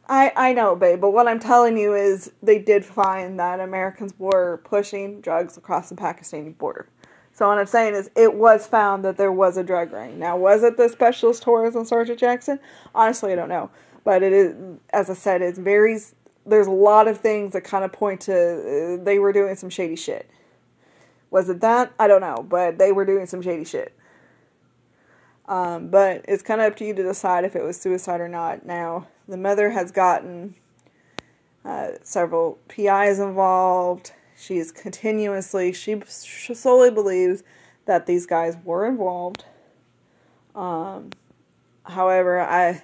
I, 0.09 0.31
I 0.35 0.53
know, 0.53 0.75
babe, 0.75 1.01
but 1.01 1.11
what 1.11 1.27
I'm 1.27 1.39
telling 1.39 1.77
you 1.77 1.93
is 1.93 2.31
they 2.41 2.59
did 2.59 2.85
find 2.85 3.39
that 3.39 3.59
Americans 3.59 4.13
were 4.17 4.61
pushing 4.63 5.21
drugs 5.21 5.57
across 5.57 5.89
the 5.89 5.95
Pakistani 5.95 6.57
border. 6.57 6.89
So 7.37 7.47
what 7.47 7.59
I'm 7.59 7.67
saying 7.67 7.93
is 7.93 8.09
it 8.15 8.33
was 8.33 8.65
found 8.65 9.05
that 9.05 9.17
there 9.17 9.31
was 9.31 9.57
a 9.57 9.63
drug 9.63 9.93
ring. 9.93 10.17
Now, 10.17 10.35
was 10.35 10.63
it 10.63 10.75
the 10.75 10.89
specialist 10.89 11.43
Torres 11.43 11.75
and 11.75 11.87
Sergeant 11.87 12.19
Jackson? 12.19 12.59
Honestly, 12.95 13.31
I 13.31 13.35
don't 13.35 13.47
know. 13.47 13.69
But 14.03 14.23
it 14.23 14.33
is, 14.33 14.55
as 14.89 15.07
I 15.11 15.13
said, 15.13 15.43
it's 15.43 15.59
very, 15.59 15.99
there's 16.47 16.65
a 16.65 16.71
lot 16.71 17.07
of 17.07 17.19
things 17.19 17.53
that 17.53 17.61
kind 17.61 17.85
of 17.85 17.93
point 17.93 18.21
to 18.21 18.33
uh, 18.99 19.03
they 19.03 19.19
were 19.19 19.31
doing 19.31 19.55
some 19.55 19.69
shady 19.69 19.95
shit. 19.95 20.27
Was 21.29 21.47
it 21.47 21.61
that? 21.61 21.93
I 21.99 22.07
don't 22.07 22.21
know, 22.21 22.43
but 22.49 22.79
they 22.79 22.91
were 22.91 23.05
doing 23.05 23.27
some 23.27 23.43
shady 23.43 23.65
shit. 23.65 23.93
Um, 25.47 25.89
but 25.89 26.25
it's 26.27 26.41
kind 26.41 26.59
of 26.59 26.71
up 26.71 26.77
to 26.77 26.85
you 26.85 26.95
to 26.95 27.03
decide 27.03 27.45
if 27.45 27.55
it 27.55 27.61
was 27.61 27.79
suicide 27.79 28.19
or 28.19 28.27
not. 28.27 28.65
Now, 28.65 29.09
the 29.27 29.37
mother 29.37 29.69
has 29.69 29.91
gotten 29.91 30.55
uh, 31.63 31.89
several 32.01 32.57
PIs 32.67 33.19
involved. 33.19 34.13
She 34.39 34.59
is 34.59 34.71
continuously, 34.71 35.73
she 35.73 35.99
solely 36.53 36.91
believes 36.91 37.43
that 37.85 38.05
these 38.05 38.27
guys 38.27 38.55
were 38.63 38.85
involved. 38.85 39.45
Um, 40.53 41.09
however, 41.83 42.39
I, 42.39 42.83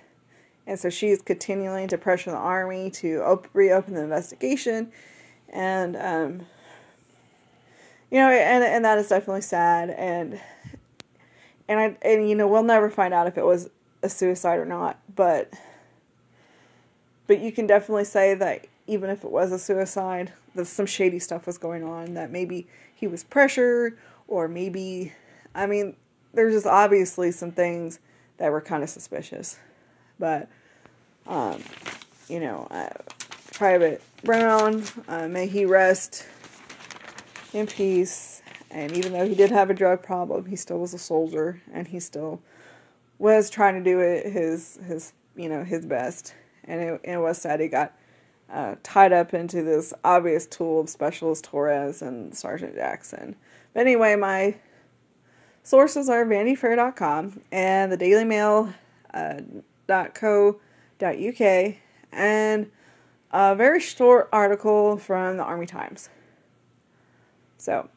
and 0.65 0.79
so 0.79 0.89
she's 0.89 1.21
continuing 1.21 1.87
to 1.89 1.97
pressure 1.97 2.31
the 2.31 2.37
army 2.37 2.89
to 2.91 3.21
op- 3.21 3.47
reopen 3.53 3.93
the 3.93 4.01
investigation. 4.01 4.91
And, 5.49 5.95
um, 5.95 6.47
you 8.09 8.19
know, 8.19 8.29
and, 8.31 8.63
and 8.63 8.83
that 8.83 8.97
is 8.97 9.09
definitely 9.09 9.41
sad. 9.41 9.91
And, 9.91 10.41
and 11.67 11.79
I, 11.79 11.97
and 12.01 12.27
you 12.27 12.33
know, 12.33 12.47
we'll 12.47 12.63
never 12.63 12.89
find 12.89 13.13
out 13.13 13.27
if 13.27 13.37
it 13.37 13.45
was 13.45 13.69
a 14.01 14.09
suicide 14.09 14.57
or 14.57 14.65
not, 14.65 14.99
but, 15.15 15.53
but 17.27 17.39
you 17.39 17.51
can 17.51 17.67
definitely 17.67 18.05
say 18.05 18.33
that 18.33 18.65
even 18.87 19.11
if 19.11 19.23
it 19.23 19.29
was 19.29 19.51
a 19.51 19.59
suicide, 19.59 20.33
that 20.55 20.65
some 20.65 20.85
shady 20.85 21.19
stuff 21.19 21.47
was 21.47 21.57
going 21.57 21.83
on, 21.83 22.13
that 22.13 22.31
maybe 22.31 22.67
he 22.93 23.07
was 23.07 23.23
pressured, 23.23 23.97
or 24.27 24.47
maybe, 24.47 25.13
I 25.53 25.65
mean, 25.65 25.95
there's 26.33 26.53
just 26.53 26.65
obviously 26.65 27.31
some 27.31 27.51
things 27.51 27.99
that 28.37 28.51
were 28.51 28.61
kind 28.61 28.83
of 28.83 28.89
suspicious. 28.89 29.59
But, 30.19 30.49
um, 31.27 31.61
you 32.27 32.39
know, 32.39 32.67
uh, 32.71 32.89
Private 33.53 34.01
Brown, 34.23 34.83
uh, 35.07 35.27
may 35.27 35.47
he 35.47 35.65
rest 35.65 36.25
in 37.53 37.67
peace. 37.67 38.41
And 38.71 38.91
even 38.93 39.13
though 39.13 39.27
he 39.27 39.35
did 39.35 39.51
have 39.51 39.69
a 39.69 39.73
drug 39.73 40.01
problem, 40.01 40.45
he 40.45 40.55
still 40.55 40.79
was 40.79 40.93
a 40.93 40.97
soldier, 40.97 41.61
and 41.71 41.87
he 41.87 41.99
still 41.99 42.41
was 43.19 43.49
trying 43.49 43.75
to 43.75 43.89
do 43.89 43.99
it 43.99 44.25
his 44.31 44.77
his 44.85 45.13
you 45.35 45.47
know 45.47 45.63
his 45.63 45.85
best 45.85 46.33
and 46.65 46.81
it, 46.81 47.01
it 47.03 47.17
was 47.17 47.37
sad 47.37 47.59
he 47.59 47.67
got 47.67 47.93
uh, 48.53 48.75
tied 48.83 49.11
up 49.11 49.33
into 49.33 49.63
this 49.63 49.93
obvious 50.03 50.45
tool 50.45 50.81
of 50.81 50.89
Specialist 50.89 51.43
Torres 51.45 52.01
and 52.01 52.35
Sergeant 52.35 52.75
Jackson. 52.75 53.35
But 53.73 53.81
anyway, 53.81 54.15
my 54.15 54.55
sources 55.63 56.07
are 56.07 56.23
vanityfair.com 56.23 57.41
and 57.51 57.91
the 57.91 57.97
Daily 57.97 58.25
Mail 58.25 58.73
uh, 59.13 59.41
.co.uk 59.87 61.75
and 62.11 62.71
a 63.31 63.55
very 63.55 63.79
short 63.79 64.29
article 64.31 64.97
from 64.97 65.37
the 65.37 65.43
Army 65.43 65.65
Times. 65.65 66.09
So, 67.57 67.89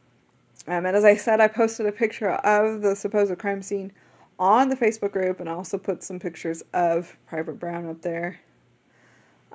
um, 0.66 0.86
and 0.86 0.96
as 0.96 1.04
I 1.04 1.16
said, 1.16 1.40
I 1.40 1.48
posted 1.48 1.86
a 1.86 1.92
picture 1.92 2.30
of 2.30 2.80
the 2.80 2.96
supposed 2.96 3.36
crime 3.38 3.60
scene 3.60 3.92
on 4.38 4.68
the 4.70 4.76
Facebook 4.76 5.12
group 5.12 5.40
and 5.40 5.48
also 5.48 5.76
put 5.76 6.02
some 6.02 6.18
pictures 6.18 6.62
of 6.72 7.16
Private 7.26 7.58
Brown 7.58 7.88
up 7.88 8.00
there. 8.02 8.40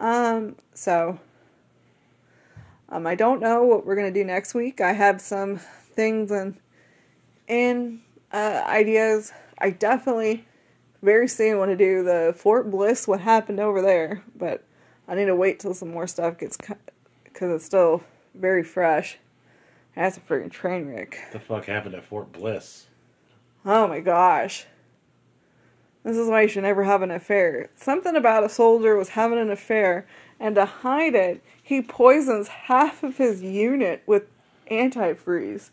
Um, 0.02 0.56
so, 0.74 1.20
um, 2.90 3.06
I 3.06 3.14
don't 3.14 3.40
know 3.40 3.64
what 3.64 3.86
we're 3.86 3.96
going 3.96 4.12
to 4.12 4.20
do 4.20 4.26
next 4.26 4.56
week. 4.56 4.82
I 4.82 4.94
have 4.94 5.22
some 5.22 5.58
things 5.58 6.32
and, 6.32 6.58
and 7.48 8.02
uh, 8.34 8.64
ideas. 8.66 9.32
I 9.60 9.70
definitely 9.70 10.44
very 11.04 11.28
soon 11.28 11.60
want 11.60 11.70
to 11.70 11.78
do 11.78 12.04
the 12.04 12.34
Fort 12.36 12.72
Bliss, 12.72 13.08
what 13.08 13.22
happened 13.22 13.60
over 13.60 13.80
there, 13.82 14.24
but 14.36 14.64
I 15.08 15.14
need 15.14 15.26
to 15.26 15.36
wait 15.36 15.60
till 15.60 15.76
some 15.76 15.92
more 15.92 16.08
stuff 16.08 16.40
gets 16.40 16.58
cut 16.58 16.80
because 17.24 17.52
it's 17.52 17.66
still 17.66 18.02
very 18.34 18.64
fresh. 18.64 19.20
That's 19.96 20.18
a 20.18 20.22
freaking 20.22 20.52
train 20.52 20.88
wreck. 20.88 21.20
What 21.26 21.32
the 21.34 21.40
fuck 21.40 21.66
happened 21.66 21.94
at 21.94 22.06
Fort 22.06 22.32
Bliss? 22.32 22.88
Oh 23.66 23.88
my 23.88 24.00
gosh. 24.00 24.66
This 26.04 26.18
is 26.18 26.28
why 26.30 26.42
you 26.42 26.48
should 26.48 26.64
never 26.64 26.84
have 26.84 27.02
an 27.02 27.12
affair. 27.12 27.70
Something 27.76 28.16
about 28.16 28.44
a 28.44 28.50
soldier 28.50 28.96
was 28.96 29.10
having 29.10 29.38
an 29.38 29.52
affair, 29.52 30.08
and 30.40 30.56
to 30.56 30.66
hide 30.66 31.14
it, 31.14 31.44
he 31.62 31.82
poisons 31.82 32.48
half 32.48 33.04
of 33.04 33.18
his 33.18 33.44
unit 33.44 34.02
with 34.08 34.24
antifreeze. 34.70 35.70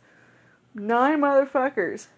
Nine 0.75 1.21
motherfuckers. 1.21 2.09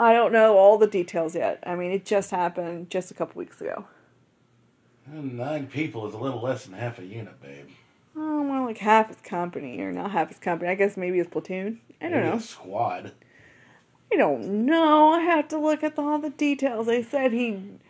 I 0.00 0.12
don't 0.12 0.32
know 0.32 0.56
all 0.56 0.78
the 0.78 0.86
details 0.86 1.34
yet. 1.34 1.62
I 1.66 1.74
mean, 1.74 1.90
it 1.90 2.06
just 2.06 2.30
happened 2.30 2.88
just 2.88 3.10
a 3.10 3.14
couple 3.14 3.38
weeks 3.38 3.60
ago. 3.60 3.86
Nine 5.12 5.66
people 5.66 6.06
is 6.06 6.14
a 6.14 6.18
little 6.18 6.40
less 6.40 6.64
than 6.64 6.74
half 6.74 6.98
a 6.98 7.04
unit, 7.04 7.40
babe. 7.42 7.68
Oh, 8.14 8.44
more 8.44 8.66
like 8.66 8.78
half 8.78 9.08
his 9.08 9.16
company, 9.18 9.80
or 9.80 9.92
not 9.92 10.10
half 10.12 10.28
his 10.28 10.38
company. 10.38 10.70
I 10.70 10.74
guess 10.74 10.96
maybe 10.96 11.18
his 11.18 11.26
platoon. 11.26 11.80
I 12.00 12.08
don't 12.08 12.18
Maybe 12.18 12.28
know. 12.30 12.36
A 12.36 12.40
squad. 12.40 13.12
I 14.12 14.16
don't 14.16 14.64
know. 14.66 15.12
I 15.12 15.20
have 15.20 15.48
to 15.48 15.58
look 15.58 15.82
at 15.82 15.98
all 15.98 16.18
the 16.18 16.30
details. 16.30 16.86
They 16.86 17.02
said 17.02 17.32
he 17.32 17.50
I'm 17.50 17.80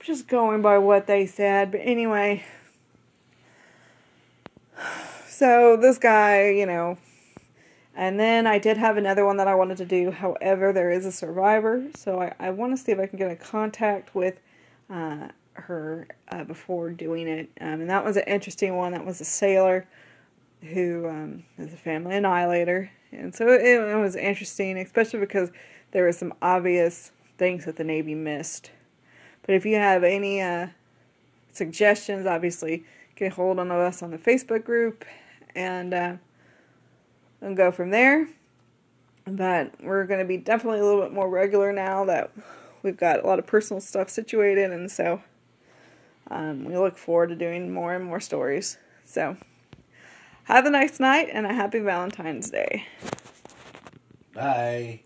just 0.00 0.28
going 0.28 0.62
by 0.62 0.78
what 0.78 1.06
they 1.06 1.26
said, 1.26 1.72
but 1.72 1.80
anyway. 1.82 2.44
So 5.26 5.76
this 5.76 5.98
guy, 5.98 6.50
you 6.50 6.64
know, 6.64 6.96
and 7.96 8.20
then 8.20 8.46
I 8.46 8.58
did 8.58 8.76
have 8.76 8.96
another 8.96 9.24
one 9.24 9.36
that 9.38 9.48
I 9.48 9.54
wanted 9.54 9.78
to 9.78 9.84
do. 9.84 10.10
However, 10.10 10.72
there 10.72 10.90
is 10.90 11.06
a 11.06 11.12
survivor, 11.12 11.84
so 11.96 12.20
I, 12.20 12.34
I 12.38 12.50
want 12.50 12.76
to 12.76 12.82
see 12.82 12.92
if 12.92 12.98
I 12.98 13.06
can 13.06 13.18
get 13.18 13.30
in 13.30 13.36
contact 13.36 14.14
with 14.14 14.40
uh, 14.88 15.28
her 15.54 16.06
uh, 16.28 16.44
before 16.44 16.90
doing 16.90 17.28
it. 17.28 17.50
Um, 17.60 17.80
and 17.80 17.90
that 17.90 18.04
was 18.04 18.16
an 18.16 18.24
interesting 18.26 18.76
one. 18.76 18.92
That 18.92 19.04
was 19.04 19.20
a 19.20 19.24
sailor 19.24 19.86
who 20.62 21.08
um, 21.08 21.44
is 21.58 21.72
a 21.72 21.76
family 21.76 22.16
annihilator. 22.16 22.90
And 23.14 23.34
so 23.34 23.48
it, 23.48 23.62
it 23.62 23.96
was 23.96 24.16
interesting, 24.16 24.78
especially 24.78 25.20
because 25.20 25.50
there 25.92 26.04
were 26.04 26.12
some 26.12 26.34
obvious 26.42 27.12
things 27.38 27.64
that 27.64 27.76
the 27.76 27.84
Navy 27.84 28.14
missed. 28.14 28.70
But 29.42 29.54
if 29.54 29.64
you 29.64 29.76
have 29.76 30.04
any 30.04 30.40
uh, 30.40 30.68
suggestions, 31.52 32.26
obviously 32.26 32.84
get 33.16 33.32
a 33.32 33.34
hold 33.34 33.58
on 33.58 33.70
us 33.70 34.02
on 34.02 34.10
the 34.10 34.18
Facebook 34.18 34.64
group 34.64 35.04
and 35.54 35.94
uh, 35.94 36.14
we'll 37.40 37.54
go 37.54 37.70
from 37.70 37.90
there. 37.90 38.28
But 39.26 39.72
we're 39.82 40.04
going 40.04 40.20
to 40.20 40.26
be 40.26 40.36
definitely 40.36 40.80
a 40.80 40.84
little 40.84 41.02
bit 41.02 41.12
more 41.12 41.28
regular 41.28 41.72
now 41.72 42.04
that 42.04 42.30
we've 42.82 42.96
got 42.96 43.24
a 43.24 43.26
lot 43.26 43.38
of 43.38 43.46
personal 43.46 43.80
stuff 43.80 44.10
situated, 44.10 44.70
and 44.70 44.90
so 44.90 45.22
um, 46.30 46.64
we 46.64 46.76
look 46.76 46.98
forward 46.98 47.28
to 47.30 47.36
doing 47.36 47.72
more 47.72 47.94
and 47.94 48.04
more 48.04 48.20
stories. 48.20 48.76
So, 49.04 49.38
have 50.44 50.66
a 50.66 50.70
nice 50.70 51.00
night 51.00 51.28
and 51.32 51.46
a 51.46 51.52
happy 51.52 51.80
Valentine's 51.80 52.50
Day. 52.50 52.86
Bye. 54.34 55.03